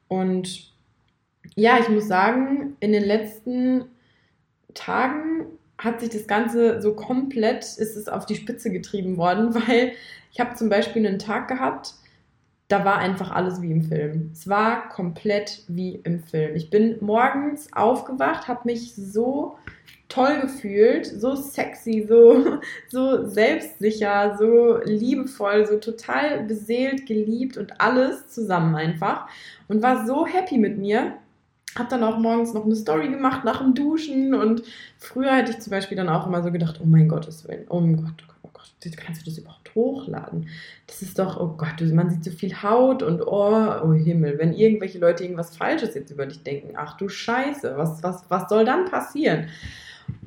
Und 0.07 0.73
ja, 1.57 1.79
ich 1.81 1.89
muss 1.89 2.07
sagen, 2.07 2.77
in 2.79 2.93
den 2.93 3.05
letzten 3.05 3.87
Tagen 4.75 5.47
hat 5.81 6.01
sich 6.01 6.11
das 6.11 6.27
Ganze 6.27 6.81
so 6.81 6.95
komplett, 6.95 7.65
ist 7.65 7.97
es 7.97 8.09
auf 8.09 8.27
die 8.27 8.37
Spitze 8.37 8.71
getrieben 8.71 9.17
worden, 9.17 9.55
weil 9.69 9.93
ich 10.33 10.41
habe 10.41 10.55
zum 10.55 10.69
Beispiel 10.69 11.07
einen 11.07 11.19
Tag 11.19 11.49
gehabt, 11.49 11.95
da 12.69 12.85
war 12.85 12.99
einfach 12.99 13.33
alles 13.33 13.61
wie 13.63 13.73
im 13.73 13.83
Film. 13.83 14.31
Es 14.33 14.49
war 14.49 14.89
komplett 14.91 15.65
wie 15.67 15.97
im 16.05 16.23
Film. 16.23 16.55
Ich 16.55 16.71
bin 16.71 16.99
morgens 17.01 17.73
aufgewacht, 17.73 18.47
habe 18.47 18.61
mich 18.65 18.95
so 18.95 19.57
toll 20.09 20.41
gefühlt, 20.41 21.07
so 21.07 21.35
sexy, 21.35 22.07
so, 22.09 22.59
so 22.89 23.27
selbstsicher, 23.27 24.37
so 24.39 24.79
liebevoll, 24.85 25.67
so 25.67 25.79
total 25.79 26.45
beseelt, 26.45 27.07
geliebt 27.07 27.57
und 27.57 27.81
alles 27.81 28.29
zusammen 28.29 28.77
einfach 28.77 29.29
und 29.67 29.83
war 29.83 30.07
so 30.07 30.27
happy 30.27 30.59
mit 30.59 30.79
mir. 30.79 31.15
Hab 31.77 31.89
dann 31.89 32.03
auch 32.03 32.19
morgens 32.19 32.53
noch 32.53 32.65
eine 32.65 32.75
Story 32.75 33.09
gemacht 33.09 33.45
nach 33.45 33.61
dem 33.61 33.75
Duschen 33.75 34.35
und 34.35 34.63
früher 34.99 35.37
hätte 35.37 35.53
ich 35.53 35.61
zum 35.61 35.71
Beispiel 35.71 35.97
dann 35.97 36.09
auch 36.09 36.27
immer 36.27 36.43
so 36.43 36.51
gedacht, 36.51 36.81
oh 36.83 36.87
mein 36.87 37.09
Gottes 37.09 37.47
Willen, 37.47 37.65
oh 37.69 37.81
mein 37.81 37.97
Gott, 37.97 38.25
kannst 38.97 39.23
du 39.23 39.31
das 39.31 39.39
überhaupt 39.39 39.75
hochladen? 39.75 40.49
Das 40.87 41.03
ist 41.03 41.19
doch, 41.19 41.39
oh 41.39 41.55
Gott, 41.57 41.81
man 41.93 42.11
sieht 42.11 42.25
so 42.25 42.31
viel 42.31 42.63
Haut 42.63 43.03
und 43.03 43.23
oh, 43.23 43.83
oh 43.85 43.93
Himmel, 43.93 44.39
wenn 44.39 44.53
irgendwelche 44.53 44.99
Leute 44.99 45.25
irgendwas 45.25 45.57
Falsches 45.57 45.95
jetzt 45.95 46.11
über 46.11 46.27
dich 46.27 46.43
denken, 46.43 46.75
ach 46.77 46.97
du 46.97 47.09
Scheiße, 47.09 47.75
was, 47.77 48.03
was, 48.03 48.25
was 48.29 48.49
soll 48.49 48.65
dann 48.65 48.87
passieren? 48.87 49.49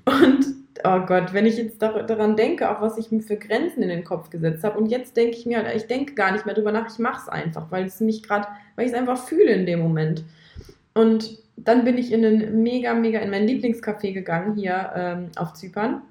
Und 0.05 0.45
oh 0.83 0.99
Gott, 1.05 1.33
wenn 1.33 1.45
ich 1.45 1.57
jetzt 1.57 1.81
daran 1.81 2.35
denke, 2.35 2.69
auch 2.69 2.81
was 2.81 2.97
ich 2.97 3.11
mir 3.11 3.21
für 3.21 3.37
Grenzen 3.37 3.81
in 3.81 3.89
den 3.89 4.03
Kopf 4.03 4.29
gesetzt 4.29 4.63
habe, 4.63 4.77
und 4.77 4.87
jetzt 4.87 5.17
denke 5.17 5.37
ich 5.37 5.45
mir, 5.45 5.73
ich 5.75 5.87
denke 5.87 6.13
gar 6.13 6.31
nicht 6.31 6.45
mehr 6.45 6.55
drüber 6.55 6.71
nach, 6.71 6.91
ich 6.91 6.99
mache 6.99 7.21
es 7.21 7.29
einfach, 7.29 7.71
weil 7.71 7.85
es 7.85 7.99
mich 7.99 8.23
gerade, 8.23 8.47
weil 8.75 8.85
ich 8.85 8.91
es 8.91 8.97
einfach 8.97 9.17
fühle 9.17 9.51
in 9.51 9.65
dem 9.65 9.79
Moment. 9.79 10.23
Und 10.93 11.37
dann 11.55 11.83
bin 11.83 11.97
ich 11.97 12.11
in 12.11 12.25
einen 12.25 12.63
mega, 12.63 12.93
mega, 12.93 13.19
in 13.19 13.29
mein 13.29 13.47
Lieblingscafé 13.47 14.13
gegangen 14.13 14.55
hier 14.55 14.91
ähm, 14.95 15.31
auf 15.35 15.53
Zypern 15.53 16.01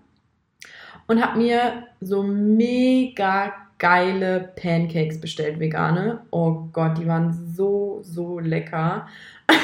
und 1.06 1.24
habe 1.24 1.38
mir 1.38 1.84
so 2.00 2.22
mega 2.22 3.52
geile 3.78 4.52
Pancakes 4.54 5.20
bestellt, 5.20 5.58
vegane. 5.58 6.20
Oh 6.30 6.68
Gott, 6.72 6.98
die 6.98 7.06
waren 7.06 7.32
so, 7.54 8.00
so 8.02 8.38
lecker. 8.38 9.06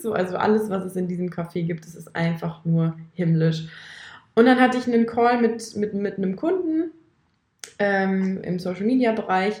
So, 0.00 0.14
also 0.14 0.38
alles, 0.38 0.70
was 0.70 0.82
es 0.84 0.96
in 0.96 1.08
diesem 1.08 1.28
Café 1.28 1.62
gibt, 1.62 1.84
es 1.84 1.94
ist 1.94 2.16
einfach 2.16 2.64
nur 2.64 2.96
himmlisch. 3.12 3.68
Und 4.34 4.46
dann 4.46 4.58
hatte 4.58 4.78
ich 4.78 4.86
einen 4.86 5.04
Call 5.04 5.42
mit, 5.42 5.76
mit, 5.76 5.92
mit 5.92 6.16
einem 6.16 6.36
Kunden 6.36 6.92
ähm, 7.78 8.40
im 8.42 8.58
Social 8.58 8.86
Media 8.86 9.12
Bereich, 9.12 9.60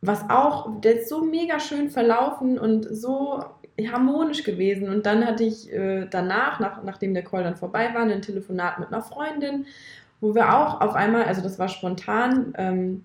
was 0.00 0.28
auch, 0.28 0.80
der 0.80 1.00
ist 1.00 1.08
so 1.08 1.24
mega 1.24 1.58
schön 1.58 1.90
verlaufen 1.90 2.58
und 2.58 2.86
so 2.90 3.44
harmonisch 3.92 4.42
gewesen. 4.42 4.88
Und 4.88 5.06
dann 5.06 5.26
hatte 5.26 5.44
ich 5.44 5.72
äh, 5.72 6.06
danach, 6.10 6.60
nach, 6.60 6.82
nachdem 6.82 7.14
der 7.14 7.24
Call 7.24 7.44
dann 7.44 7.56
vorbei 7.56 7.90
war, 7.94 8.02
ein 8.02 8.22
Telefonat 8.22 8.78
mit 8.78 8.88
einer 8.88 9.02
Freundin 9.02 9.66
wo 10.20 10.34
wir 10.34 10.54
auch 10.54 10.80
auf 10.80 10.94
einmal, 10.94 11.24
also 11.24 11.42
das 11.42 11.58
war 11.58 11.68
spontan 11.68 12.54
ähm, 12.56 13.04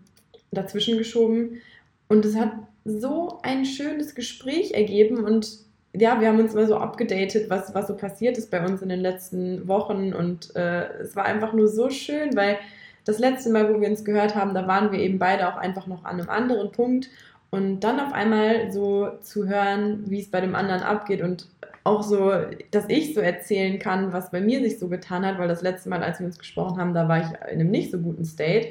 dazwischen 0.52 0.98
geschoben 0.98 1.62
und 2.08 2.26
es 2.26 2.36
hat 2.36 2.52
so 2.86 3.40
ein 3.44 3.66
schönes 3.66 4.16
Gespräch 4.16 4.74
ergeben 4.74 5.24
und 5.24 5.60
ja, 5.94 6.22
wir 6.22 6.30
haben 6.30 6.40
uns 6.40 6.54
mal 6.54 6.68
so 6.68 6.78
abgedatet, 6.78 7.50
was, 7.50 7.74
was 7.76 7.88
so 7.88 7.98
passiert 7.98 8.38
ist 8.38 8.50
bei 8.50 8.66
uns 8.66 8.82
in 8.82 8.90
den 8.90 9.02
letzten 9.02 9.68
Wochen 9.68 10.14
und 10.14 10.56
äh, 10.56 10.88
es 11.02 11.16
war 11.16 11.26
einfach 11.26 11.54
nur 11.54 11.68
so 11.68 11.90
schön, 11.90 12.36
weil 12.36 12.58
das 13.06 13.20
letzte 13.20 13.50
Mal, 13.50 13.74
wo 13.74 13.80
wir 13.82 13.90
uns 13.90 14.06
gehört 14.06 14.36
haben, 14.36 14.54
da 14.54 14.68
waren 14.68 14.92
wir 14.92 15.00
eben 15.00 15.20
beide 15.20 15.48
auch 15.48 15.58
einfach 15.58 15.88
noch 15.88 16.06
an 16.06 16.20
einem 16.20 16.30
anderen 16.30 16.72
Punkt 16.72 17.10
und 17.50 17.82
dann 17.82 18.00
auf 18.00 18.14
einmal 18.14 18.72
so 18.72 19.10
zu 19.22 19.48
hören, 19.48 20.04
wie 20.10 20.22
es 20.22 20.32
bei 20.32 20.42
dem 20.42 20.56
anderen 20.56 20.82
abgeht 20.82 21.22
und 21.22 21.48
auch 21.84 22.04
so, 22.04 22.32
dass 22.70 22.86
ich 22.90 23.14
so 23.14 23.22
erzählen 23.22 23.80
kann, 23.80 24.14
was 24.14 24.32
bei 24.32 24.40
mir 24.40 24.62
sich 24.62 24.78
so 24.78 24.88
getan 24.88 25.26
hat, 25.26 25.40
weil 25.40 25.48
das 25.48 25.62
letzte 25.62 25.90
Mal, 25.90 26.04
als 26.04 26.20
wir 26.20 26.28
uns 26.28 26.38
gesprochen 26.38 26.80
haben, 26.80 26.94
da 26.94 27.08
war 27.08 27.20
ich 27.22 27.28
in 27.52 27.60
einem 27.60 27.72
nicht 27.72 27.92
so 27.92 27.98
guten 27.98 28.24
State. 28.24 28.70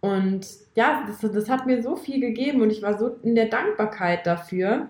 Und 0.00 0.46
ja, 0.74 1.04
das, 1.06 1.32
das 1.32 1.48
hat 1.48 1.66
mir 1.66 1.82
so 1.82 1.96
viel 1.96 2.20
gegeben 2.20 2.60
und 2.60 2.70
ich 2.70 2.82
war 2.82 2.98
so 2.98 3.16
in 3.22 3.34
der 3.34 3.46
Dankbarkeit 3.46 4.26
dafür, 4.26 4.88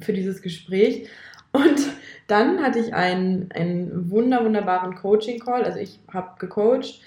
für 0.00 0.12
dieses 0.12 0.42
Gespräch. 0.42 1.08
Und 1.52 1.80
dann 2.26 2.62
hatte 2.62 2.78
ich 2.78 2.94
einen, 2.94 3.50
einen 3.52 4.10
wunder, 4.10 4.44
wunderbaren 4.44 4.94
Coaching-Call. 4.94 5.64
Also 5.64 5.78
ich 5.78 5.98
habe 6.12 6.38
gecoacht 6.38 7.00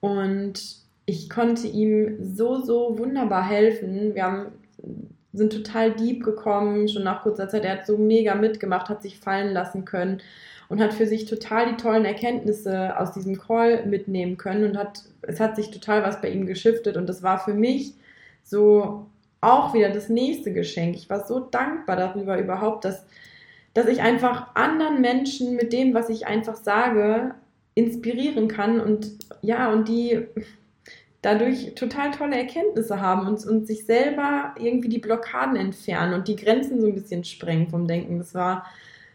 und 0.00 0.76
ich 1.06 1.30
konnte 1.30 1.66
ihm 1.66 2.18
so, 2.22 2.60
so 2.60 2.98
wunderbar 2.98 3.48
helfen. 3.48 4.14
Wir 4.14 4.24
haben 4.24 4.46
sind 5.32 5.52
total 5.52 5.92
deep 5.92 6.24
gekommen, 6.24 6.88
schon 6.88 7.04
nach 7.04 7.22
kurzer 7.22 7.48
Zeit. 7.48 7.64
Er 7.64 7.78
hat 7.78 7.86
so 7.86 7.96
mega 7.96 8.34
mitgemacht, 8.34 8.88
hat 8.88 9.02
sich 9.02 9.18
fallen 9.18 9.52
lassen 9.52 9.84
können 9.84 10.20
und 10.68 10.80
hat 10.80 10.94
für 10.94 11.06
sich 11.06 11.24
total 11.26 11.70
die 11.70 11.76
tollen 11.76 12.04
Erkenntnisse 12.04 12.98
aus 12.98 13.12
diesem 13.12 13.38
Call 13.38 13.86
mitnehmen 13.86 14.36
können 14.36 14.64
und 14.64 14.76
hat, 14.76 15.02
es 15.22 15.40
hat 15.40 15.56
sich 15.56 15.70
total 15.70 16.02
was 16.02 16.20
bei 16.20 16.30
ihm 16.30 16.46
geschiftet 16.46 16.96
und 16.96 17.06
das 17.08 17.22
war 17.22 17.38
für 17.38 17.54
mich 17.54 17.94
so 18.42 19.06
auch 19.40 19.72
wieder 19.72 19.90
das 19.90 20.08
nächste 20.08 20.52
Geschenk. 20.52 20.96
Ich 20.96 21.08
war 21.08 21.26
so 21.26 21.40
dankbar 21.40 21.96
darüber 21.96 22.38
überhaupt, 22.38 22.84
dass, 22.84 23.06
dass 23.72 23.86
ich 23.86 24.00
einfach 24.02 24.54
anderen 24.54 25.00
Menschen 25.00 25.54
mit 25.54 25.72
dem, 25.72 25.94
was 25.94 26.08
ich 26.08 26.26
einfach 26.26 26.56
sage, 26.56 27.34
inspirieren 27.78 28.48
kann 28.48 28.80
und 28.80 29.18
ja, 29.40 29.72
und 29.72 29.88
die 29.88 30.26
dadurch 31.22 31.74
total 31.74 32.10
tolle 32.10 32.36
Erkenntnisse 32.36 33.00
haben 33.00 33.26
und, 33.26 33.44
und 33.46 33.66
sich 33.66 33.86
selber 33.86 34.54
irgendwie 34.58 34.88
die 34.88 34.98
Blockaden 34.98 35.56
entfernen 35.56 36.14
und 36.14 36.28
die 36.28 36.36
Grenzen 36.36 36.80
so 36.80 36.88
ein 36.88 36.94
bisschen 36.94 37.24
sprengen 37.24 37.68
vom 37.68 37.86
Denken. 37.86 38.18
Das 38.18 38.34
war, 38.34 38.66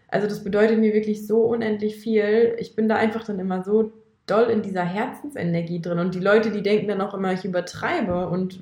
also 0.08 0.28
das 0.28 0.44
bedeutet 0.44 0.80
mir 0.80 0.94
wirklich 0.94 1.28
so 1.28 1.42
unendlich 1.42 1.98
viel. 1.98 2.56
Ich 2.60 2.76
bin 2.76 2.88
da 2.88 2.96
einfach 2.96 3.26
dann 3.26 3.40
immer 3.40 3.64
so 3.64 3.92
doll 4.26 4.50
in 4.50 4.62
dieser 4.62 4.84
Herzensenergie 4.84 5.82
drin 5.82 6.00
und 6.00 6.16
die 6.16 6.20
Leute, 6.20 6.52
die 6.52 6.64
denken 6.64 6.88
dann 6.88 7.02
auch 7.02 7.14
immer, 7.14 7.34
ich 7.34 7.44
übertreibe 7.44 8.30
und 8.30 8.60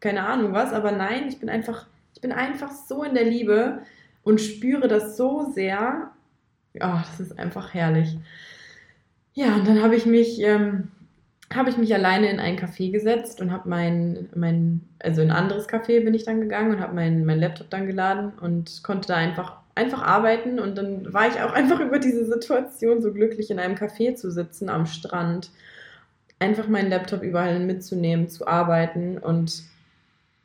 keine 0.00 0.26
Ahnung 0.26 0.52
was, 0.52 0.72
aber 0.72 0.90
nein, 0.90 1.28
ich 1.28 1.38
bin 1.38 1.48
einfach, 1.48 1.86
ich 2.14 2.20
bin 2.20 2.32
einfach 2.32 2.72
so 2.72 3.04
in 3.04 3.14
der 3.14 3.24
Liebe 3.24 3.82
und 4.24 4.40
spüre 4.40 4.88
das 4.88 5.16
so 5.16 5.52
sehr. 5.52 6.10
Ja, 6.74 7.04
das 7.08 7.20
ist 7.20 7.38
einfach 7.38 7.72
herrlich. 7.72 8.16
Ja, 9.34 9.54
und 9.56 9.66
dann 9.66 9.82
habe 9.82 9.96
ich 9.96 10.06
mich 10.06 10.40
ähm, 10.40 10.90
habe 11.52 11.70
ich 11.70 11.76
mich 11.76 11.94
alleine 11.94 12.30
in 12.30 12.40
ein 12.40 12.58
Café 12.58 12.90
gesetzt 12.90 13.40
und 13.40 13.52
habe 13.52 13.68
mein, 13.68 14.28
mein, 14.34 14.80
also 15.00 15.22
in 15.22 15.30
ein 15.30 15.36
anderes 15.36 15.68
Café 15.68 16.02
bin 16.02 16.14
ich 16.14 16.24
dann 16.24 16.40
gegangen 16.40 16.72
und 16.72 16.80
habe 16.80 16.94
meinen 16.94 17.24
mein 17.24 17.38
Laptop 17.38 17.70
dann 17.70 17.86
geladen 17.86 18.32
und 18.40 18.82
konnte 18.82 19.08
da 19.08 19.16
einfach, 19.16 19.58
einfach 19.74 20.02
arbeiten. 20.02 20.58
Und 20.58 20.76
dann 20.76 21.12
war 21.12 21.28
ich 21.28 21.40
auch 21.40 21.52
einfach 21.54 21.80
über 21.80 21.98
diese 21.98 22.24
Situation 22.24 23.02
so 23.02 23.12
glücklich, 23.12 23.50
in 23.50 23.58
einem 23.58 23.76
Café 23.76 24.14
zu 24.14 24.30
sitzen 24.30 24.68
am 24.68 24.86
Strand, 24.86 25.50
einfach 26.38 26.68
meinen 26.68 26.90
Laptop 26.90 27.22
überall 27.22 27.60
mitzunehmen, 27.60 28.28
zu 28.28 28.46
arbeiten. 28.46 29.18
Und 29.18 29.62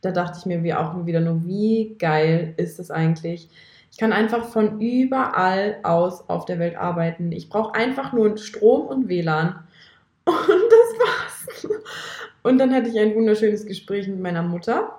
da 0.02 0.12
dachte 0.12 0.38
ich 0.40 0.46
mir 0.46 0.64
wie 0.64 0.74
auch 0.74 1.06
wieder 1.06 1.22
nur, 1.22 1.46
wie 1.46 1.96
geil 1.98 2.54
ist 2.58 2.80
es 2.80 2.92
eigentlich? 2.92 3.50
Ich 3.92 3.98
kann 3.98 4.14
einfach 4.14 4.46
von 4.50 4.80
überall 4.80 5.80
aus 5.84 6.30
auf 6.30 6.46
der 6.46 6.60
Welt 6.60 6.76
arbeiten. 6.76 7.32
Ich 7.32 7.50
brauche 7.50 7.76
einfach 7.76 8.14
nur 8.14 8.38
Strom 8.38 8.88
und 8.88 9.10
WLAN. 9.10 9.60
Und 10.26 10.36
das 10.36 11.00
war's. 11.00 11.68
Und 12.44 12.58
dann 12.58 12.74
hatte 12.74 12.90
ich 12.90 13.00
ein 13.00 13.16
wunderschönes 13.16 13.66
Gespräch 13.66 14.08
mit 14.08 14.20
meiner 14.20 14.44
Mutter, 14.44 14.98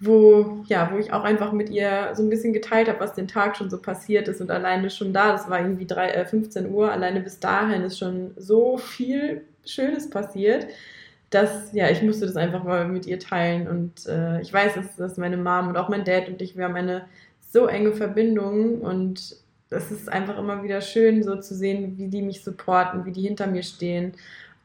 wo, 0.00 0.64
ja, 0.66 0.90
wo 0.92 0.98
ich 0.98 1.12
auch 1.12 1.24
einfach 1.24 1.52
mit 1.52 1.70
ihr 1.70 2.10
so 2.14 2.22
ein 2.22 2.30
bisschen 2.30 2.52
geteilt 2.52 2.88
habe, 2.88 3.00
was 3.00 3.14
den 3.14 3.28
Tag 3.28 3.56
schon 3.56 3.70
so 3.70 3.80
passiert 3.80 4.28
ist 4.28 4.40
und 4.40 4.50
alleine 4.50 4.90
schon 4.90 5.12
da, 5.12 5.32
das 5.32 5.48
war 5.48 5.60
irgendwie 5.60 5.86
drei, 5.86 6.10
äh, 6.10 6.26
15 6.26 6.70
Uhr, 6.70 6.90
alleine 6.90 7.20
bis 7.20 7.38
dahin 7.40 7.82
ist 7.82 7.98
schon 7.98 8.32
so 8.36 8.76
viel 8.76 9.44
Schönes 9.64 10.10
passiert, 10.10 10.66
dass, 11.30 11.72
ja, 11.72 11.88
ich 11.90 12.02
musste 12.02 12.26
das 12.26 12.36
einfach 12.36 12.64
mal 12.64 12.86
mit 12.86 13.06
ihr 13.06 13.18
teilen 13.18 13.68
und 13.68 14.06
äh, 14.06 14.40
ich 14.40 14.52
weiß, 14.52 14.74
dass, 14.74 14.96
dass 14.96 15.16
meine 15.16 15.36
Mom 15.36 15.68
und 15.68 15.76
auch 15.76 15.88
mein 15.88 16.04
Dad 16.04 16.28
und 16.28 16.42
ich, 16.42 16.56
wir 16.56 16.64
haben 16.64 16.76
eine 16.76 17.06
so 17.54 17.68
enge 17.68 17.92
Verbindung 17.92 18.80
und 18.80 19.36
es 19.70 19.90
ist 19.92 20.08
einfach 20.08 20.36
immer 20.38 20.64
wieder 20.64 20.80
schön, 20.80 21.22
so 21.22 21.36
zu 21.36 21.54
sehen, 21.54 21.96
wie 21.96 22.08
die 22.08 22.20
mich 22.20 22.42
supporten, 22.42 23.04
wie 23.04 23.12
die 23.12 23.22
hinter 23.22 23.46
mir 23.46 23.62
stehen. 23.62 24.14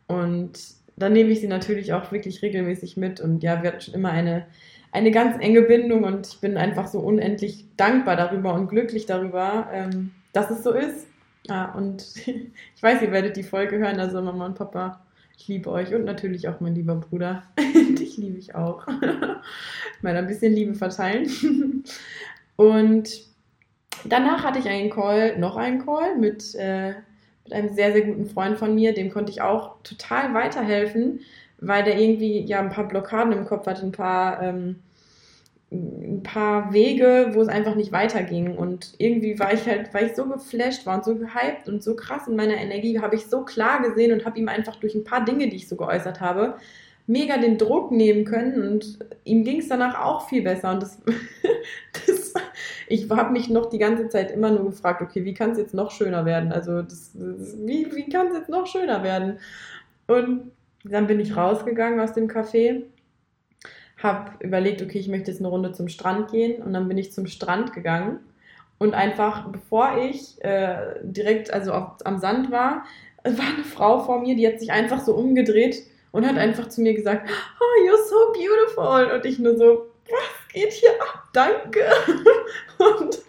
Und 0.07 0.53
dann 0.97 1.13
nehme 1.13 1.29
ich 1.29 1.39
sie 1.39 1.47
natürlich 1.47 1.93
auch 1.93 2.11
wirklich 2.11 2.41
regelmäßig 2.41 2.97
mit. 2.97 3.21
Und 3.21 3.43
ja, 3.43 3.61
wir 3.61 3.69
hatten 3.69 3.81
schon 3.81 3.93
immer 3.93 4.09
eine, 4.09 4.47
eine 4.91 5.11
ganz 5.11 5.37
enge 5.39 5.61
Bindung 5.61 6.03
und 6.03 6.25
ich 6.25 6.39
bin 6.41 6.57
einfach 6.57 6.87
so 6.87 6.99
unendlich 6.99 7.65
dankbar 7.77 8.15
darüber 8.15 8.55
und 8.55 8.69
glücklich 8.69 9.05
darüber, 9.05 9.69
ähm, 9.71 10.09
dass 10.33 10.49
es 10.49 10.63
so 10.63 10.71
ist. 10.71 11.05
Ja, 11.47 11.71
und 11.73 12.03
ich 12.25 12.81
weiß, 12.81 13.03
ihr 13.03 13.11
werdet 13.11 13.37
die 13.37 13.43
Folge 13.43 13.77
hören, 13.77 13.99
also 13.99 14.19
Mama 14.19 14.47
und 14.47 14.55
Papa, 14.55 14.99
ich 15.39 15.47
liebe 15.47 15.69
euch 15.71 15.93
und 15.93 16.03
natürlich 16.03 16.47
auch 16.49 16.59
mein 16.59 16.75
lieber 16.75 16.95
Bruder. 16.95 17.43
Dich 17.97 18.17
liebe 18.17 18.37
ich 18.37 18.55
auch. 18.55 18.85
Mal 20.01 20.17
ein 20.17 20.27
bisschen 20.27 20.53
Liebe 20.53 20.73
verteilen. 20.75 21.83
Und 22.59 23.21
danach 24.03 24.43
hatte 24.43 24.59
ich 24.59 24.67
einen 24.67 24.89
Call, 24.89 25.37
noch 25.37 25.55
einen 25.55 25.85
Call 25.85 26.17
mit, 26.17 26.55
äh, 26.55 26.89
mit 27.45 27.53
einem 27.53 27.69
sehr, 27.69 27.93
sehr 27.93 28.01
guten 28.01 28.25
Freund 28.25 28.57
von 28.57 28.75
mir. 28.75 28.93
Dem 28.93 29.11
konnte 29.11 29.31
ich 29.31 29.41
auch 29.41 29.77
total 29.83 30.33
weiterhelfen, 30.33 31.21
weil 31.61 31.85
der 31.85 31.97
irgendwie 31.97 32.41
ja 32.41 32.59
ein 32.59 32.69
paar 32.69 32.89
Blockaden 32.89 33.31
im 33.31 33.45
Kopf 33.45 33.65
hatte, 33.65 33.85
ein 33.85 33.93
paar, 33.93 34.43
ähm, 34.43 34.81
ein 35.71 36.21
paar 36.21 36.73
Wege, 36.73 37.29
wo 37.31 37.41
es 37.41 37.47
einfach 37.47 37.75
nicht 37.75 37.93
weiterging. 37.93 38.57
Und 38.57 38.93
irgendwie 38.97 39.39
war 39.39 39.53
ich 39.53 39.65
halt, 39.65 39.93
weil 39.93 40.07
ich 40.07 40.15
so 40.15 40.25
geflasht 40.25 40.85
war 40.85 40.97
und 40.97 41.05
so 41.05 41.15
gehypt 41.15 41.69
und 41.69 41.81
so 41.81 41.95
krass 41.95 42.27
in 42.27 42.35
meiner 42.35 42.57
Energie, 42.57 42.99
habe 42.99 43.15
ich 43.15 43.27
so 43.27 43.45
klar 43.45 43.81
gesehen 43.81 44.11
und 44.11 44.25
habe 44.25 44.37
ihm 44.37 44.49
einfach 44.49 44.75
durch 44.75 44.95
ein 44.95 45.05
paar 45.05 45.23
Dinge, 45.23 45.47
die 45.47 45.55
ich 45.55 45.69
so 45.69 45.77
geäußert 45.77 46.19
habe, 46.19 46.57
mega 47.07 47.37
den 47.37 47.57
Druck 47.57 47.91
nehmen 47.91 48.25
können 48.25 48.69
und 48.69 48.99
ihm 49.23 49.45
ging 49.45 49.59
es 49.59 49.69
danach 49.69 49.99
auch 49.99 50.27
viel 50.27 50.41
besser. 50.41 50.71
Und 50.71 50.83
das, 50.83 51.01
das 52.05 52.18
ich 52.87 53.09
habe 53.09 53.31
mich 53.31 53.49
noch 53.49 53.69
die 53.69 53.77
ganze 53.77 54.09
Zeit 54.09 54.31
immer 54.31 54.51
nur 54.51 54.65
gefragt, 54.65 55.01
okay, 55.01 55.25
wie 55.25 55.33
kann 55.33 55.51
es 55.51 55.57
jetzt 55.57 55.73
noch 55.73 55.91
schöner 55.91 56.25
werden? 56.25 56.51
Also 56.51 56.81
das, 56.81 57.11
das, 57.13 57.57
wie, 57.65 57.87
wie 57.95 58.09
kann 58.09 58.27
es 58.27 58.37
jetzt 58.37 58.49
noch 58.49 58.67
schöner 58.67 59.03
werden? 59.03 59.39
Und 60.07 60.51
dann 60.83 61.07
bin 61.07 61.19
ich 61.19 61.35
rausgegangen 61.35 61.99
aus 61.99 62.13
dem 62.13 62.27
Café, 62.27 62.83
habe 63.97 64.31
überlegt, 64.39 64.81
okay, 64.81 64.99
ich 64.99 65.09
möchte 65.09 65.31
jetzt 65.31 65.39
eine 65.39 65.49
Runde 65.49 65.71
zum 65.73 65.89
Strand 65.89 66.31
gehen 66.31 66.61
und 66.61 66.73
dann 66.73 66.87
bin 66.87 66.97
ich 66.97 67.11
zum 67.11 67.27
Strand 67.27 67.73
gegangen 67.73 68.19
und 68.79 68.93
einfach, 68.93 69.49
bevor 69.49 69.97
ich 69.97 70.43
äh, 70.43 70.95
direkt 71.03 71.53
also 71.53 71.73
auf, 71.73 71.97
am 72.05 72.17
Sand 72.17 72.49
war, 72.49 72.85
war 73.23 73.53
eine 73.55 73.63
Frau 73.63 73.99
vor 73.99 74.21
mir, 74.21 74.35
die 74.35 74.47
hat 74.47 74.59
sich 74.59 74.71
einfach 74.71 75.01
so 75.01 75.13
umgedreht 75.13 75.83
und 76.11 76.25
hat 76.25 76.37
einfach 76.37 76.69
zu 76.69 76.81
mir 76.81 76.93
gesagt, 76.93 77.29
oh, 77.29 77.87
you're 77.87 78.07
so 78.09 78.33
beautiful. 78.33 79.15
Und 79.15 79.25
ich 79.25 79.37
nur 79.37 79.57
so, 79.57 79.85
was 80.05 80.38
geht 80.53 80.73
hier 80.73 80.91
ab? 81.01 81.29
Danke. 81.33 81.79
Und 82.77 83.19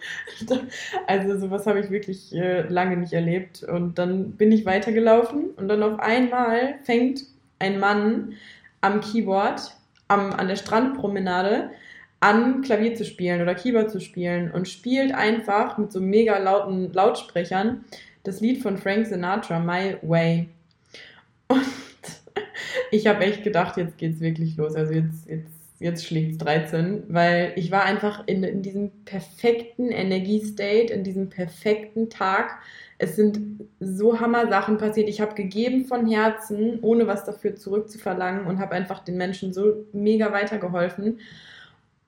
also 1.07 1.37
sowas 1.37 1.67
habe 1.67 1.79
ich 1.79 1.89
wirklich 1.89 2.33
äh, 2.33 2.61
lange 2.61 2.97
nicht 2.97 3.13
erlebt. 3.13 3.63
Und 3.63 3.97
dann 3.97 4.31
bin 4.31 4.51
ich 4.51 4.65
weitergelaufen 4.65 5.51
und 5.51 5.67
dann 5.67 5.83
auf 5.83 5.99
einmal 5.99 6.79
fängt 6.83 7.23
ein 7.59 7.79
Mann 7.79 8.33
am 8.81 9.01
Keyboard, 9.01 9.75
am, 10.07 10.33
an 10.33 10.47
der 10.47 10.55
Strandpromenade 10.55 11.69
an, 12.21 12.61
Klavier 12.61 12.95
zu 12.95 13.03
spielen 13.03 13.41
oder 13.41 13.55
Keyboard 13.55 13.91
zu 13.91 13.99
spielen 13.99 14.51
und 14.51 14.67
spielt 14.67 15.13
einfach 15.13 15.77
mit 15.77 15.91
so 15.91 15.99
mega 15.99 16.37
lauten 16.37 16.91
Lautsprechern 16.93 17.83
das 18.23 18.39
Lied 18.39 18.61
von 18.61 18.77
Frank 18.77 19.07
Sinatra, 19.07 19.59
My 19.59 19.97
Way. 20.03 20.47
Und 21.47 21.65
ich 22.91 23.07
habe 23.07 23.25
echt 23.25 23.43
gedacht, 23.43 23.77
jetzt 23.77 23.97
geht's 23.97 24.19
wirklich 24.19 24.55
los. 24.57 24.75
Also 24.75 24.93
jetzt, 24.93 25.27
jetzt, 25.27 25.51
jetzt 25.81 26.05
schlägt 26.05 26.33
es 26.33 26.37
13, 26.37 27.03
weil 27.09 27.53
ich 27.55 27.71
war 27.71 27.83
einfach 27.83 28.23
in, 28.27 28.43
in 28.43 28.61
diesem 28.61 28.91
perfekten 29.03 29.89
Energiestate, 29.89 30.93
in 30.93 31.03
diesem 31.03 31.29
perfekten 31.29 32.09
Tag. 32.09 32.59
Es 32.99 33.15
sind 33.15 33.65
so 33.79 34.19
Hammer 34.19 34.47
Sachen 34.47 34.77
passiert. 34.77 35.09
Ich 35.09 35.19
habe 35.19 35.33
gegeben 35.33 35.85
von 35.85 36.07
Herzen, 36.07 36.79
ohne 36.81 37.07
was 37.07 37.25
dafür 37.25 37.55
zurückzuverlangen 37.55 38.45
und 38.45 38.59
habe 38.59 38.75
einfach 38.75 38.99
den 38.99 39.17
Menschen 39.17 39.53
so 39.53 39.85
mega 39.91 40.31
weitergeholfen. 40.31 41.19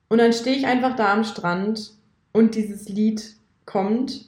Und 0.08 0.18
dann 0.18 0.32
stehe 0.32 0.56
ich 0.56 0.66
einfach 0.66 0.94
da 0.94 1.12
am 1.12 1.24
Strand 1.24 1.94
und 2.32 2.54
dieses 2.54 2.88
Lied 2.88 3.34
kommt. 3.66 4.26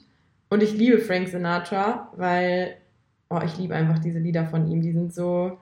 Und 0.49 0.61
ich 0.61 0.73
liebe 0.73 0.99
Frank 0.99 1.29
Sinatra, 1.29 2.11
weil 2.17 2.75
oh, 3.29 3.39
ich 3.45 3.57
liebe 3.57 3.75
einfach 3.75 3.99
diese 3.99 4.19
Lieder 4.19 4.45
von 4.45 4.69
ihm. 4.69 4.81
Die 4.81 4.91
sind 4.91 5.13
so, 5.13 5.57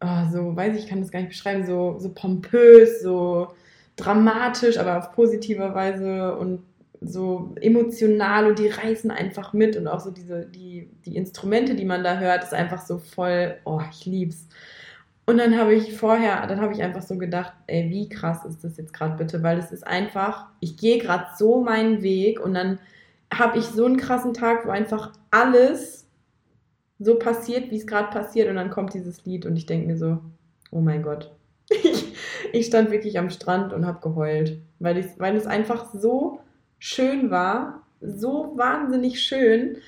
oh, 0.00 0.30
so, 0.30 0.56
weiß 0.56 0.76
ich, 0.76 0.84
ich 0.84 0.88
kann 0.88 1.00
das 1.00 1.10
gar 1.10 1.20
nicht 1.20 1.30
beschreiben, 1.30 1.64
so, 1.66 1.98
so 1.98 2.10
pompös, 2.10 3.02
so 3.02 3.48
dramatisch, 3.96 4.78
aber 4.78 4.98
auf 4.98 5.12
positiver 5.12 5.74
Weise 5.74 6.36
und 6.36 6.62
so 7.00 7.54
emotional 7.60 8.46
und 8.46 8.58
die 8.58 8.68
reißen 8.68 9.10
einfach 9.10 9.52
mit 9.52 9.76
und 9.76 9.86
auch 9.88 10.00
so 10.00 10.10
diese, 10.10 10.46
die, 10.46 10.90
die 11.04 11.16
Instrumente, 11.16 11.74
die 11.74 11.84
man 11.84 12.02
da 12.04 12.18
hört, 12.18 12.44
ist 12.44 12.54
einfach 12.54 12.84
so 12.84 12.98
voll, 12.98 13.56
oh, 13.64 13.80
ich 13.90 14.06
lieb's. 14.06 14.48
Und 15.26 15.38
dann 15.38 15.58
habe 15.58 15.74
ich 15.74 15.96
vorher, 15.96 16.46
dann 16.46 16.60
habe 16.60 16.72
ich 16.72 16.82
einfach 16.82 17.02
so 17.02 17.18
gedacht, 17.18 17.52
ey, 17.66 17.90
wie 17.90 18.08
krass 18.08 18.44
ist 18.44 18.62
das 18.62 18.76
jetzt 18.76 18.94
gerade 18.94 19.16
bitte, 19.16 19.42
weil 19.42 19.58
es 19.58 19.72
ist 19.72 19.86
einfach, 19.86 20.46
ich 20.60 20.76
gehe 20.76 20.98
gerade 20.98 21.26
so 21.36 21.62
meinen 21.62 22.02
Weg 22.02 22.38
und 22.40 22.54
dann 22.54 22.78
habe 23.34 23.58
ich 23.58 23.64
so 23.64 23.84
einen 23.84 23.96
krassen 23.96 24.34
Tag, 24.34 24.66
wo 24.66 24.70
einfach 24.70 25.12
alles 25.32 26.05
so 26.98 27.18
passiert, 27.18 27.70
wie 27.70 27.76
es 27.76 27.86
gerade 27.86 28.10
passiert. 28.10 28.48
Und 28.48 28.56
dann 28.56 28.70
kommt 28.70 28.94
dieses 28.94 29.24
Lied 29.24 29.46
und 29.46 29.56
ich 29.56 29.66
denke 29.66 29.86
mir 29.86 29.96
so, 29.96 30.18
oh 30.70 30.80
mein 30.80 31.02
Gott. 31.02 31.32
Ich, 31.82 32.14
ich 32.52 32.66
stand 32.66 32.92
wirklich 32.92 33.18
am 33.18 33.28
Strand 33.28 33.72
und 33.72 33.86
habe 33.86 34.00
geheult, 34.00 34.58
weil, 34.78 34.98
ich, 34.98 35.06
weil 35.18 35.36
es 35.36 35.46
einfach 35.46 35.92
so 35.92 36.40
schön 36.78 37.30
war, 37.30 37.82
so 38.00 38.52
wahnsinnig 38.56 39.20
schön, 39.20 39.78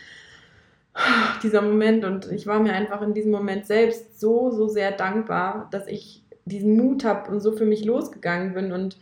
dieser 1.43 1.63
Moment. 1.63 2.05
Und 2.05 2.31
ich 2.33 2.47
war 2.47 2.61
mir 2.61 2.73
einfach 2.73 3.01
in 3.03 3.15
diesem 3.15 3.31
Moment 3.31 3.67
selbst 3.67 4.21
so, 4.21 4.51
so 4.51 4.69
sehr 4.69 4.93
dankbar, 4.93 5.69
dass 5.71 5.87
ich 5.87 6.25
diesen 6.45 6.77
Mut 6.77 7.05
habe 7.05 7.31
und 7.31 7.41
so 7.41 7.53
für 7.53 7.67
mich 7.67 7.85
losgegangen 7.85 8.55
bin 8.55 8.73
und, 8.73 8.97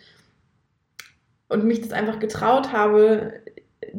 und 1.48 1.64
mich 1.64 1.80
das 1.80 1.92
einfach 1.92 2.18
getraut 2.18 2.72
habe, 2.72 3.34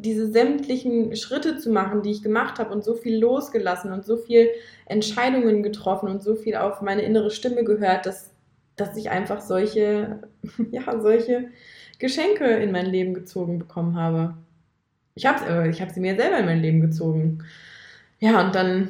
diese 0.02 0.32
sämtlichen 0.32 1.16
Schritte 1.16 1.58
zu 1.58 1.72
machen, 1.72 2.02
die 2.02 2.12
ich 2.12 2.24
gemacht 2.24 2.60
habe 2.60 2.72
und 2.74 2.84
so 2.84 2.96
viel 2.96 3.18
losgelassen 3.18 3.92
und 3.92 4.06
so 4.06 4.18
viel 4.18 4.50
Entscheidungen 4.86 5.64
getroffen 5.64 6.10
und 6.10 6.24
so 6.24 6.36
viel 6.36 6.56
auf 6.56 6.82
meine 6.82 7.02
innere 7.02 7.32
Stimme 7.32 7.64
gehört, 7.64 8.06
dass, 8.06 8.32
dass 8.76 8.96
ich 8.98 9.10
einfach 9.10 9.42
solche, 9.42 10.22
ja, 10.72 11.00
solche 11.00 11.50
Geschenke 12.00 12.46
in 12.46 12.72
mein 12.72 12.86
Leben 12.86 13.14
gezogen 13.14 13.60
bekommen 13.60 13.96
habe. 13.96 14.36
Ich 15.16 15.26
habe 15.26 15.46
äh, 15.50 15.70
ich 15.70 15.82
hab 15.82 15.90
sie 15.92 16.00
mir 16.00 16.16
selber 16.16 16.40
in 16.40 16.46
mein 16.46 16.62
Leben 16.62 16.82
gezogen. 16.82 17.44
Ja, 18.20 18.46
und 18.46 18.56
dann 18.56 18.90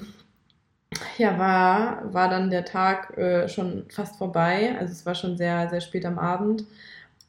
ja, 1.17 1.37
war, 1.37 2.13
war 2.13 2.29
dann 2.29 2.49
der 2.49 2.65
Tag 2.65 3.17
äh, 3.17 3.47
schon 3.49 3.85
fast 3.89 4.17
vorbei. 4.17 4.75
Also 4.79 4.93
es 4.93 5.05
war 5.05 5.15
schon 5.15 5.37
sehr, 5.37 5.69
sehr 5.69 5.81
spät 5.81 6.05
am 6.05 6.19
Abend. 6.19 6.65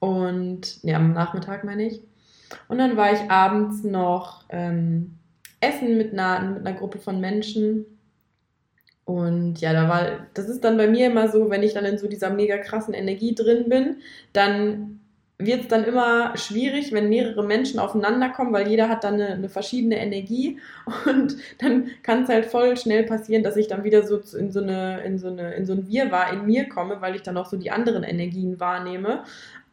Und, 0.00 0.82
ja, 0.84 0.96
am 0.96 1.12
Nachmittag 1.12 1.64
meine 1.64 1.84
ich. 1.88 2.02
Und 2.68 2.78
dann 2.78 2.96
war 2.96 3.12
ich 3.12 3.30
abends 3.30 3.84
noch 3.84 4.44
ähm, 4.48 5.18
essen 5.60 5.96
mit 5.96 6.12
einer, 6.12 6.50
mit 6.50 6.66
einer 6.66 6.78
Gruppe 6.78 6.98
von 6.98 7.20
Menschen. 7.20 7.86
Und 9.04 9.60
ja, 9.60 9.72
da 9.72 9.88
war, 9.88 10.26
das 10.34 10.48
ist 10.48 10.64
dann 10.64 10.76
bei 10.76 10.86
mir 10.86 11.06
immer 11.06 11.28
so, 11.28 11.48
wenn 11.50 11.62
ich 11.62 11.74
dann 11.74 11.84
in 11.84 11.98
so 11.98 12.08
dieser 12.08 12.30
mega 12.30 12.58
krassen 12.58 12.94
Energie 12.94 13.34
drin 13.34 13.68
bin, 13.68 13.96
dann 14.32 14.98
wird 15.38 15.62
es 15.62 15.68
dann 15.68 15.84
immer 15.84 16.36
schwierig, 16.36 16.92
wenn 16.92 17.08
mehrere 17.08 17.44
Menschen 17.44 17.78
aufeinander 17.78 18.28
kommen, 18.30 18.52
weil 18.52 18.66
jeder 18.66 18.88
hat 18.88 19.04
dann 19.04 19.14
eine, 19.14 19.28
eine 19.28 19.48
verschiedene 19.48 19.98
Energie 19.98 20.58
und 21.06 21.36
dann 21.58 21.90
kann 22.02 22.24
es 22.24 22.28
halt 22.28 22.46
voll 22.46 22.76
schnell 22.76 23.04
passieren, 23.04 23.44
dass 23.44 23.56
ich 23.56 23.68
dann 23.68 23.84
wieder 23.84 24.02
so 24.02 24.20
in 24.36 24.50
so 24.50 24.60
eine 24.60 25.00
in 25.02 25.18
so 25.18 25.28
eine 25.28 25.54
in 25.54 25.64
so 25.64 25.74
ein 25.74 25.86
Wirrwarr 25.86 26.32
in 26.32 26.44
mir 26.44 26.68
komme, 26.68 27.00
weil 27.00 27.14
ich 27.14 27.22
dann 27.22 27.36
auch 27.36 27.46
so 27.46 27.56
die 27.56 27.70
anderen 27.70 28.02
Energien 28.02 28.58
wahrnehme 28.58 29.22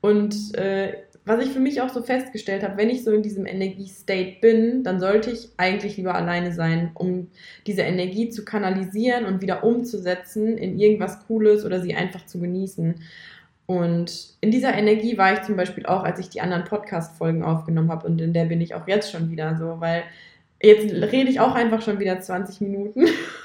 und 0.02 0.56
äh, 0.56 0.94
was 1.26 1.44
ich 1.44 1.52
für 1.52 1.60
mich 1.60 1.82
auch 1.82 1.90
so 1.90 2.04
festgestellt 2.04 2.64
habe, 2.64 2.78
wenn 2.78 2.90
ich 2.90 3.04
so 3.04 3.12
in 3.12 3.24
diesem 3.24 3.48
Energiestate 3.48 4.38
bin, 4.42 4.84
dann 4.84 5.00
sollte 5.00 5.32
ich 5.32 5.50
eigentlich 5.58 5.98
lieber 5.98 6.14
alleine 6.14 6.54
sein, 6.54 6.92
um 6.94 7.28
diese 7.66 7.82
Energie 7.82 8.30
zu 8.30 8.46
kanalisieren 8.46 9.26
und 9.26 9.42
wieder 9.42 9.64
umzusetzen 9.64 10.58
in 10.58 10.78
irgendwas 10.78 11.26
Cooles 11.26 11.66
oder 11.66 11.82
sie 11.82 11.96
einfach 11.96 12.26
zu 12.28 12.40
genießen. 12.40 12.96
Und 13.66 14.36
in 14.42 14.52
dieser 14.52 14.76
Energie 14.76 15.18
war 15.18 15.34
ich 15.34 15.42
zum 15.42 15.56
Beispiel 15.56 15.88
auch, 15.88 16.04
als 16.04 16.20
ich 16.20 16.30
die 16.30 16.42
anderen 16.42 16.66
Podcast-Folgen 16.66 17.44
aufgenommen 17.44 17.92
habe 17.92 18.06
und 18.06 18.22
in 18.22 18.32
der 18.32 18.46
bin 18.46 18.62
ich 18.62 18.76
auch 18.76 18.88
jetzt 18.88 19.12
schon 19.12 19.32
wieder 19.32 19.58
so, 19.58 19.80
weil 19.80 20.04
jetzt 20.62 20.94
rede 20.94 21.32
ich 21.32 21.40
auch 21.40 21.56
einfach 21.56 21.82
schon 21.82 22.00
wieder 22.00 22.20
20 22.20 22.62
Minuten. 22.62 23.06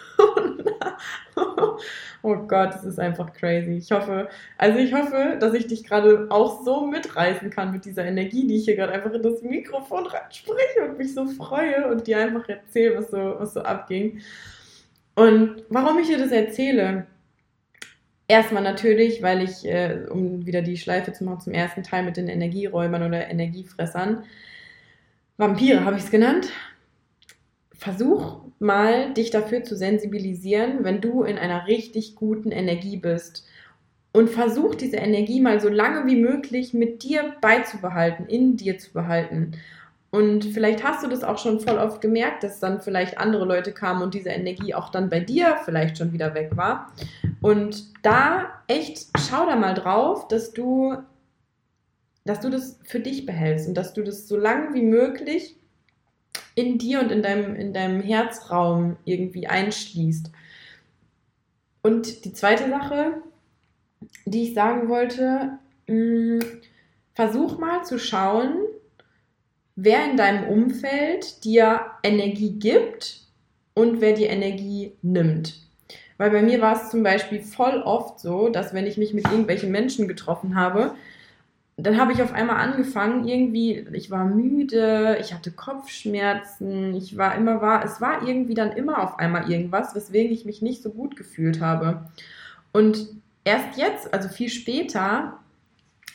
Oh 2.22 2.37
Gott, 2.37 2.74
das 2.74 2.85
ist 2.85 3.00
einfach 3.00 3.33
crazy. 3.33 3.78
Ich 3.78 3.90
hoffe, 3.90 4.28
also 4.59 4.78
ich 4.78 4.92
hoffe, 4.92 5.38
dass 5.40 5.54
ich 5.54 5.66
dich 5.66 5.85
gerade 5.85 6.26
auch 6.28 6.62
so 6.64 6.87
mitreißen 6.87 7.48
kann 7.48 7.72
mit 7.72 7.87
dieser 7.87 8.04
Energie, 8.04 8.46
die 8.46 8.56
ich 8.56 8.64
hier 8.64 8.76
gerade 8.76 8.92
einfach 8.92 9.12
in 9.12 9.22
das 9.22 9.40
Mikrofon 9.42 10.06
spreche 10.30 10.85
und 10.87 10.98
mich 10.98 11.14
so 11.14 11.26
freue 11.26 11.90
und 11.90 12.06
dir 12.06 12.18
einfach 12.18 12.46
erzähle, 12.48 12.98
was 12.98 13.11
so, 13.11 13.37
was 13.38 13.54
so 13.54 13.62
abging. 13.62 14.20
Und 15.14 15.64
warum 15.70 15.98
ich 15.98 16.09
dir 16.09 16.18
das 16.18 16.30
erzähle? 16.30 17.06
Erstmal 18.28 18.62
natürlich, 18.62 19.22
weil 19.22 19.42
ich, 19.42 19.64
äh, 19.64 20.06
um 20.11 20.46
wieder 20.46 20.62
die 20.62 20.76
Schleife 20.76 21.12
zu 21.12 21.24
machen 21.24 21.40
zum 21.40 21.52
ersten 21.54 21.83
Teil 21.83 22.04
mit 22.04 22.16
den 22.16 22.28
Energieräumern 22.28 23.02
oder 23.02 23.28
Energiefressern, 23.28 24.24
Vampire 25.37 25.85
habe 25.85 25.96
ich 25.96 26.04
es 26.04 26.11
genannt. 26.11 26.50
Versuch 27.81 28.43
mal 28.59 29.14
dich 29.14 29.31
dafür 29.31 29.64
zu 29.64 29.75
sensibilisieren, 29.75 30.85
wenn 30.85 31.01
du 31.01 31.23
in 31.23 31.38
einer 31.38 31.66
richtig 31.66 32.14
guten 32.14 32.53
Energie 32.53 32.99
bist 32.99 33.47
und 34.12 34.29
versuch 34.29 34.75
diese 34.75 34.99
Energie 34.99 35.40
mal 35.40 35.61
so 35.61 35.71
lange 35.71 36.05
wie 36.05 36.16
möglich 36.16 36.75
mit 36.75 37.03
dir 37.03 37.33
beizubehalten, 37.40 38.27
in 38.27 38.59
dir 38.59 38.79
zu 38.79 38.93
behalten. 38.93 39.53
Und 40.11 40.45
vielleicht 40.45 40.85
hast 40.85 41.03
du 41.03 41.09
das 41.09 41.25
auch 41.25 41.38
schon 41.38 41.59
voll 41.59 41.79
oft 41.79 42.03
gemerkt, 42.03 42.43
dass 42.43 42.61
dann 42.61 42.83
vielleicht 42.83 43.16
andere 43.16 43.47
Leute 43.47 43.73
kamen 43.73 44.03
und 44.03 44.12
diese 44.12 44.29
Energie 44.29 44.75
auch 44.75 44.90
dann 44.90 45.09
bei 45.09 45.21
dir 45.21 45.57
vielleicht 45.64 45.97
schon 45.97 46.12
wieder 46.12 46.35
weg 46.35 46.51
war. 46.59 46.93
Und 47.40 47.87
da 48.05 48.51
echt 48.66 49.07
schau 49.16 49.47
da 49.47 49.57
mal 49.57 49.73
drauf, 49.73 50.29
dass 50.29 50.53
du, 50.53 50.99
dass 52.27 52.40
du 52.40 52.51
das 52.51 52.79
für 52.85 53.01
dich 53.01 53.25
behältst 53.25 53.69
und 53.69 53.75
dass 53.75 53.95
du 53.95 54.03
das 54.03 54.29
so 54.29 54.37
lange 54.37 54.75
wie 54.75 54.83
möglich 54.83 55.57
in 56.55 56.79
dir 56.79 57.01
und 57.01 57.11
in 57.11 57.23
deinem, 57.23 57.57
in 57.57 57.73
deinem 57.73 58.01
Herzraum 58.01 58.97
irgendwie 59.05 59.47
einschließt. 59.47 60.31
Und 61.83 62.25
die 62.25 62.33
zweite 62.33 62.69
Sache, 62.69 63.23
die 64.25 64.45
ich 64.45 64.55
sagen 64.55 64.88
wollte, 64.88 65.59
mh, 65.87 65.95
mm, 65.95 66.40
versuch 67.14 67.59
mal 67.59 67.85
zu 67.85 67.99
schauen, 67.99 68.55
wer 69.77 70.11
in 70.11 70.16
deinem 70.16 70.49
Umfeld 70.49 71.45
dir 71.45 71.81
Energie 72.03 72.59
gibt 72.59 73.21
und 73.75 74.01
wer 74.01 74.12
die 74.12 74.25
Energie 74.25 74.97
nimmt. 75.03 75.55
Weil 76.19 76.31
bei 76.31 76.43
mir 76.43 76.61
war 76.61 76.77
es 76.77 76.90
zum 76.90 77.03
Beispiel 77.03 77.40
voll 77.40 77.83
oft 77.83 78.21
so, 78.21 78.51
dass 78.51 78.75
wenn 78.75 78.87
ich 78.87 78.99
mich 78.99 79.14
mit 79.14 79.25
irgendwelchen 79.25 79.71
Menschen 79.71 80.07
getroffen 80.07 80.55
habe, 80.55 80.95
dann 81.83 81.99
habe 81.99 82.12
ich 82.12 82.23
auf 82.23 82.33
einmal 82.33 82.57
angefangen, 82.57 83.27
irgendwie, 83.27 83.87
ich 83.93 84.11
war 84.11 84.25
müde, 84.25 85.19
ich 85.21 85.35
hatte 85.35 85.51
Kopfschmerzen, 85.51 86.95
ich 86.95 87.16
war 87.16 87.35
immer, 87.35 87.61
war, 87.61 87.85
es 87.85 88.01
war 88.01 88.27
irgendwie 88.27 88.55
dann 88.55 88.73
immer 88.73 89.03
auf 89.03 89.19
einmal 89.19 89.51
irgendwas, 89.51 89.95
weswegen 89.95 90.33
ich 90.33 90.45
mich 90.45 90.62
nicht 90.62 90.83
so 90.83 90.90
gut 90.90 91.16
gefühlt 91.16 91.61
habe. 91.61 92.09
Und 92.73 93.09
erst 93.45 93.79
jetzt, 93.79 94.12
also 94.12 94.29
viel 94.29 94.49
später, 94.49 95.40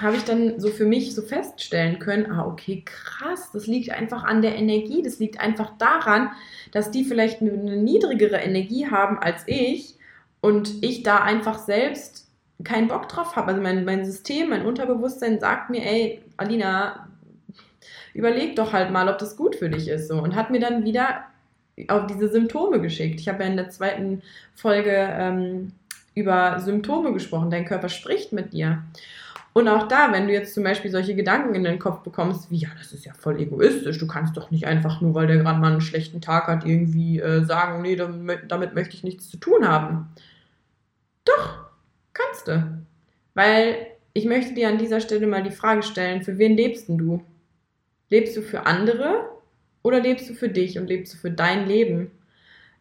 habe 0.01 0.17
ich 0.17 0.23
dann 0.23 0.60
so 0.60 0.69
für 0.69 0.86
mich 0.86 1.15
so 1.15 1.21
feststellen 1.21 1.99
können, 1.99 2.30
ah, 2.30 2.45
okay, 2.45 2.84
krass, 2.86 3.51
das 3.54 3.65
liegt 3.67 3.91
einfach 3.91 4.25
an 4.25 4.41
der 4.41 4.56
Energie, 4.56 5.01
das 5.01 5.19
liegt 5.19 5.39
einfach 5.39 5.78
daran, 5.78 6.32
dass 6.71 6.91
die 6.91 7.06
vielleicht 7.06 7.41
eine, 7.41 7.51
niedrigere 7.51 8.38
Energie 8.38 8.88
haben 8.89 9.17
als 9.19 9.43
ich 9.47 9.95
und 10.41 10.84
ich 10.84 11.04
da 11.04 11.19
einfach 11.19 11.60
selbst 11.60 12.24
keinen 12.63 12.87
Bock 12.87 13.09
drauf 13.09 13.35
habe. 13.35 13.49
Also 13.49 13.61
mein, 13.61 13.85
mein 13.85 14.05
System, 14.05 14.49
mein 14.49 14.65
Unterbewusstsein 14.65 15.39
sagt 15.39 15.69
mir, 15.69 15.83
ey, 15.85 16.21
Alina, 16.37 17.07
überleg 18.13 18.55
doch 18.55 18.73
halt 18.73 18.91
mal, 18.91 19.09
ob 19.09 19.17
das 19.17 19.35
gut 19.35 19.55
für 19.55 19.69
dich 19.69 19.87
ist. 19.87 20.07
So. 20.07 20.21
Und 20.21 20.35
hat 20.35 20.49
mir 20.51 20.59
dann 20.59 20.85
wieder 20.85 21.25
auf 21.89 22.07
diese 22.07 22.29
Symptome 22.29 22.79
geschickt. 22.81 23.19
Ich 23.19 23.27
habe 23.27 23.43
ja 23.43 23.49
in 23.49 23.57
der 23.57 23.69
zweiten 23.69 24.21
Folge 24.53 24.91
ähm, 24.91 25.73
über 26.13 26.59
Symptome 26.59 27.11
gesprochen. 27.13 27.49
Dein 27.49 27.65
Körper 27.65 27.89
spricht 27.89 28.31
mit 28.31 28.53
dir. 28.53 28.83
Und 29.57 29.69
auch 29.69 29.87
da, 29.87 30.11
wenn 30.11 30.27
du 30.27 30.33
jetzt 30.33 30.53
zum 30.53 30.63
Beispiel 30.63 30.91
solche 30.91 31.15
Gedanken 31.15 31.55
in 31.55 31.63
den 31.63 31.79
Kopf 31.79 31.99
bekommst, 31.99 32.51
wie, 32.51 32.57
ja, 32.57 32.67
das 32.77 32.91
ist 32.91 33.05
ja 33.05 33.13
voll 33.13 33.39
egoistisch, 33.39 33.97
du 33.97 34.05
kannst 34.05 34.35
doch 34.35 34.51
nicht 34.51 34.67
einfach 34.67 34.99
nur, 34.99 35.13
weil 35.13 35.27
der 35.27 35.37
gerade 35.37 35.59
mal 35.59 35.71
einen 35.71 35.79
schlechten 35.79 36.19
Tag 36.19 36.47
hat, 36.47 36.65
irgendwie 36.65 37.19
äh, 37.19 37.45
sagen, 37.45 37.81
nee, 37.81 37.95
damit, 37.95 38.51
damit 38.51 38.75
möchte 38.75 38.95
ich 38.95 39.03
nichts 39.05 39.29
zu 39.29 39.37
tun 39.37 39.65
haben. 39.65 40.09
Doch, 41.23 41.64
kannst 42.15 42.47
du. 42.47 42.86
Weil 43.36 43.88
ich 44.13 44.25
möchte 44.25 44.54
dir 44.54 44.69
an 44.69 44.80
dieser 44.80 45.01
Stelle 45.01 45.28
mal 45.28 45.43
die 45.43 45.51
Frage 45.51 45.84
stellen, 45.84 46.23
für 46.23 46.39
wen 46.39 46.58
lebst 46.58 46.89
denn 46.89 46.97
du? 46.97 47.21
Lebst 48.10 48.36
du 48.36 48.41
für 48.41 48.65
andere 48.65 49.30
oder 49.84 49.99
lebst 49.99 50.30
du 50.30 50.34
für 50.34 50.49
dich 50.49 50.80
und 50.80 50.88
lebst 50.88 51.13
du 51.13 51.17
für 51.17 51.32
dein 51.32 51.67
Leben? 51.67 52.10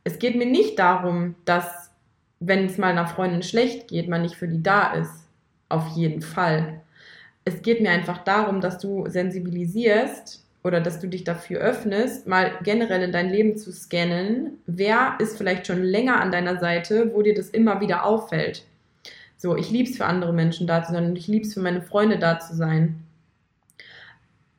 Es 0.04 0.18
geht 0.18 0.36
mir 0.36 0.46
nicht 0.46 0.78
darum, 0.78 1.34
dass, 1.44 1.90
wenn 2.40 2.66
es 2.66 2.78
mal 2.78 2.92
einer 2.92 3.06
Freundin 3.06 3.42
schlecht 3.42 3.88
geht, 3.88 4.08
man 4.08 4.22
nicht 4.22 4.36
für 4.36 4.48
die 4.48 4.62
da 4.62 4.92
ist 4.94 5.24
auf 5.68 5.88
jeden 5.96 6.22
Fall. 6.22 6.80
Es 7.44 7.62
geht 7.62 7.80
mir 7.80 7.90
einfach 7.90 8.18
darum, 8.24 8.60
dass 8.60 8.78
du 8.78 9.04
sensibilisierst 9.08 10.44
oder 10.62 10.80
dass 10.80 11.00
du 11.00 11.08
dich 11.08 11.24
dafür 11.24 11.60
öffnest, 11.60 12.26
mal 12.26 12.52
generell 12.62 13.02
in 13.02 13.12
dein 13.12 13.28
Leben 13.28 13.56
zu 13.58 13.72
scannen, 13.72 14.58
wer 14.66 15.16
ist 15.18 15.36
vielleicht 15.36 15.66
schon 15.66 15.82
länger 15.82 16.20
an 16.20 16.32
deiner 16.32 16.58
Seite, 16.58 17.12
wo 17.12 17.22
dir 17.22 17.34
das 17.34 17.50
immer 17.50 17.80
wieder 17.80 18.04
auffällt. 18.04 18.64
So, 19.36 19.56
ich 19.56 19.70
liebe 19.70 19.88
es 19.88 19.96
für 19.96 20.06
andere 20.06 20.32
Menschen 20.32 20.66
da 20.66 20.82
zu 20.82 20.92
sein 20.92 21.06
und 21.06 21.16
ich 21.16 21.26
liebe 21.26 21.46
es 21.46 21.54
für 21.54 21.60
meine 21.60 21.82
Freunde 21.82 22.18
da 22.18 22.38
zu 22.38 22.54
sein. 22.54 23.02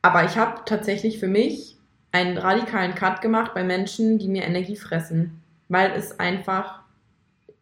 Aber 0.02 0.24
ich 0.24 0.36
habe 0.36 0.62
tatsächlich 0.64 1.18
für 1.18 1.28
mich 1.28 1.76
einen 2.12 2.38
radikalen 2.38 2.94
Cut 2.94 3.20
gemacht 3.20 3.52
bei 3.54 3.64
Menschen, 3.64 4.18
die 4.18 4.28
mir 4.28 4.44
Energie 4.44 4.76
fressen, 4.76 5.42
weil 5.68 5.90
es 5.92 6.20
einfach 6.20 6.86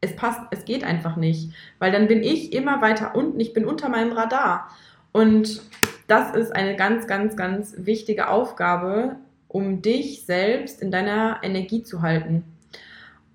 es 0.04 0.14
passt, 0.16 0.40
es 0.50 0.64
geht 0.64 0.84
einfach 0.84 1.16
nicht, 1.16 1.50
weil 1.78 1.90
dann 1.90 2.06
bin 2.06 2.22
ich 2.22 2.52
immer 2.52 2.82
weiter 2.82 3.14
unten, 3.14 3.40
ich 3.40 3.52
bin 3.52 3.64
unter 3.64 3.88
meinem 3.88 4.12
Radar. 4.12 4.70
Und 5.12 5.62
das 6.06 6.34
ist 6.34 6.54
eine 6.54 6.76
ganz, 6.76 7.06
ganz, 7.06 7.36
ganz 7.36 7.74
wichtige 7.78 8.28
Aufgabe, 8.28 9.16
um 9.48 9.80
dich 9.82 10.24
selbst 10.24 10.82
in 10.82 10.90
deiner 10.90 11.38
Energie 11.42 11.82
zu 11.82 12.02
halten. 12.02 12.44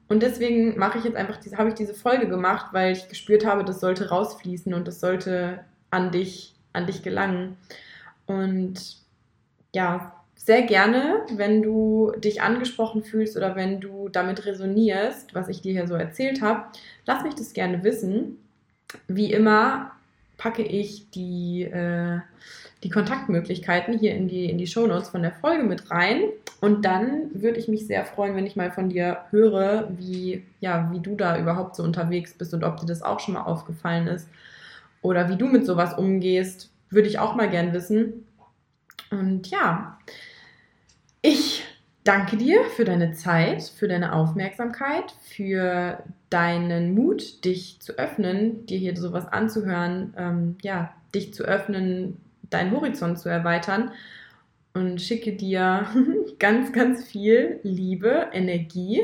Und 0.09 0.23
deswegen 0.23 0.77
mache 0.77 0.97
ich 0.97 1.03
jetzt 1.03 1.15
einfach 1.15 1.37
diese, 1.37 1.57
habe 1.57 1.69
ich 1.69 1.75
diese 1.75 1.93
Folge 1.93 2.27
gemacht, 2.27 2.73
weil 2.73 2.91
ich 2.91 3.07
gespürt 3.07 3.45
habe, 3.45 3.63
das 3.63 3.79
sollte 3.79 4.09
rausfließen 4.09 4.73
und 4.73 4.87
das 4.87 4.99
sollte 4.99 5.63
an 5.91 6.11
dich, 6.11 6.55
an 6.73 6.87
dich 6.87 7.03
gelangen. 7.03 7.57
Und 8.25 8.97
ja, 9.73 10.13
sehr 10.35 10.63
gerne, 10.63 11.25
wenn 11.35 11.61
du 11.61 12.11
dich 12.17 12.41
angesprochen 12.41 13.03
fühlst 13.03 13.37
oder 13.37 13.55
wenn 13.55 13.79
du 13.79 14.09
damit 14.09 14.45
resonierst, 14.45 15.35
was 15.35 15.47
ich 15.47 15.61
dir 15.61 15.73
hier 15.73 15.87
so 15.87 15.93
erzählt 15.93 16.41
habe. 16.41 16.65
Lass 17.05 17.23
mich 17.23 17.35
das 17.35 17.53
gerne 17.53 17.83
wissen. 17.83 18.39
Wie 19.07 19.31
immer 19.31 19.91
packe 20.37 20.63
ich 20.63 21.11
die, 21.11 21.63
äh, 21.63 22.19
die 22.83 22.89
Kontaktmöglichkeiten 22.89 23.97
hier 23.97 24.15
in 24.15 24.27
die, 24.27 24.49
in 24.49 24.57
die 24.57 24.67
Shownotes 24.67 25.09
von 25.09 25.21
der 25.21 25.33
Folge 25.33 25.63
mit 25.63 25.91
rein. 25.91 26.23
Und 26.61 26.85
dann 26.85 27.29
würde 27.33 27.59
ich 27.59 27.67
mich 27.67 27.87
sehr 27.87 28.05
freuen, 28.05 28.35
wenn 28.35 28.45
ich 28.45 28.55
mal 28.55 28.71
von 28.71 28.89
dir 28.89 29.19
höre, 29.31 29.89
wie, 29.97 30.43
ja, 30.59 30.89
wie 30.91 30.99
du 30.99 31.15
da 31.15 31.37
überhaupt 31.37 31.75
so 31.75 31.83
unterwegs 31.83 32.33
bist 32.33 32.53
und 32.53 32.63
ob 32.63 32.77
dir 32.77 32.85
das 32.85 33.01
auch 33.01 33.19
schon 33.19 33.33
mal 33.33 33.43
aufgefallen 33.43 34.07
ist. 34.07 34.29
Oder 35.01 35.29
wie 35.29 35.37
du 35.37 35.47
mit 35.47 35.65
sowas 35.65 35.97
umgehst, 35.97 36.71
würde 36.89 37.07
ich 37.07 37.19
auch 37.19 37.35
mal 37.35 37.49
gern 37.49 37.73
wissen. 37.73 38.25
Und 39.11 39.47
ja, 39.47 39.97
ich 41.21 41.63
danke 42.03 42.37
dir 42.37 42.63
für 42.75 42.85
deine 42.85 43.11
Zeit, 43.11 43.63
für 43.63 43.87
deine 43.87 44.13
Aufmerksamkeit, 44.13 45.13
für 45.21 46.03
deinen 46.29 46.93
Mut, 46.93 47.43
dich 47.43 47.79
zu 47.81 47.93
öffnen, 47.93 48.65
dir 48.65 48.77
hier 48.77 48.95
sowas 48.95 49.27
anzuhören, 49.27 50.13
ähm, 50.17 50.57
ja, 50.61 50.93
dich 51.13 51.33
zu 51.33 51.43
öffnen, 51.43 52.17
deinen 52.49 52.71
Horizont 52.71 53.19
zu 53.19 53.29
erweitern 53.29 53.91
und 54.73 55.01
schicke 55.01 55.33
dir 55.33 55.87
ganz, 56.39 56.71
ganz 56.73 57.03
viel 57.03 57.59
Liebe, 57.63 58.29
Energie 58.31 59.03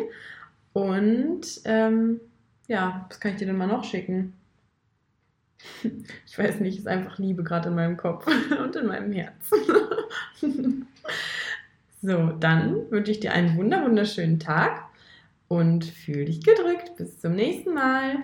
und 0.74 1.42
ähm, 1.66 2.20
ja, 2.68 3.06
was 3.10 3.20
kann 3.20 3.32
ich 3.32 3.38
dir 3.38 3.48
denn 3.48 3.58
mal 3.58 3.68
noch 3.68 3.84
schicken? 3.84 4.34
Ich 6.26 6.38
weiß 6.38 6.60
nicht, 6.60 6.78
ist 6.78 6.88
einfach 6.88 7.18
Liebe 7.18 7.44
gerade 7.44 7.70
in 7.70 7.76
meinem 7.76 7.98
Kopf 7.98 8.28
und 8.64 8.76
in 8.76 8.88
meinem 8.88 9.12
Herz. 9.12 9.52
So, 12.02 12.34
dann 12.40 12.92
wünsche 12.92 13.10
ich 13.10 13.20
dir 13.20 13.32
einen 13.32 13.58
wunderschönen 13.58 14.40
Tag 14.40 14.84
und 15.48 15.86
fühl 15.86 16.26
dich 16.26 16.44
gedrückt. 16.44 16.96
Bis 16.98 17.20
zum 17.20 17.34
nächsten 17.34 17.74
Mal. 17.74 18.18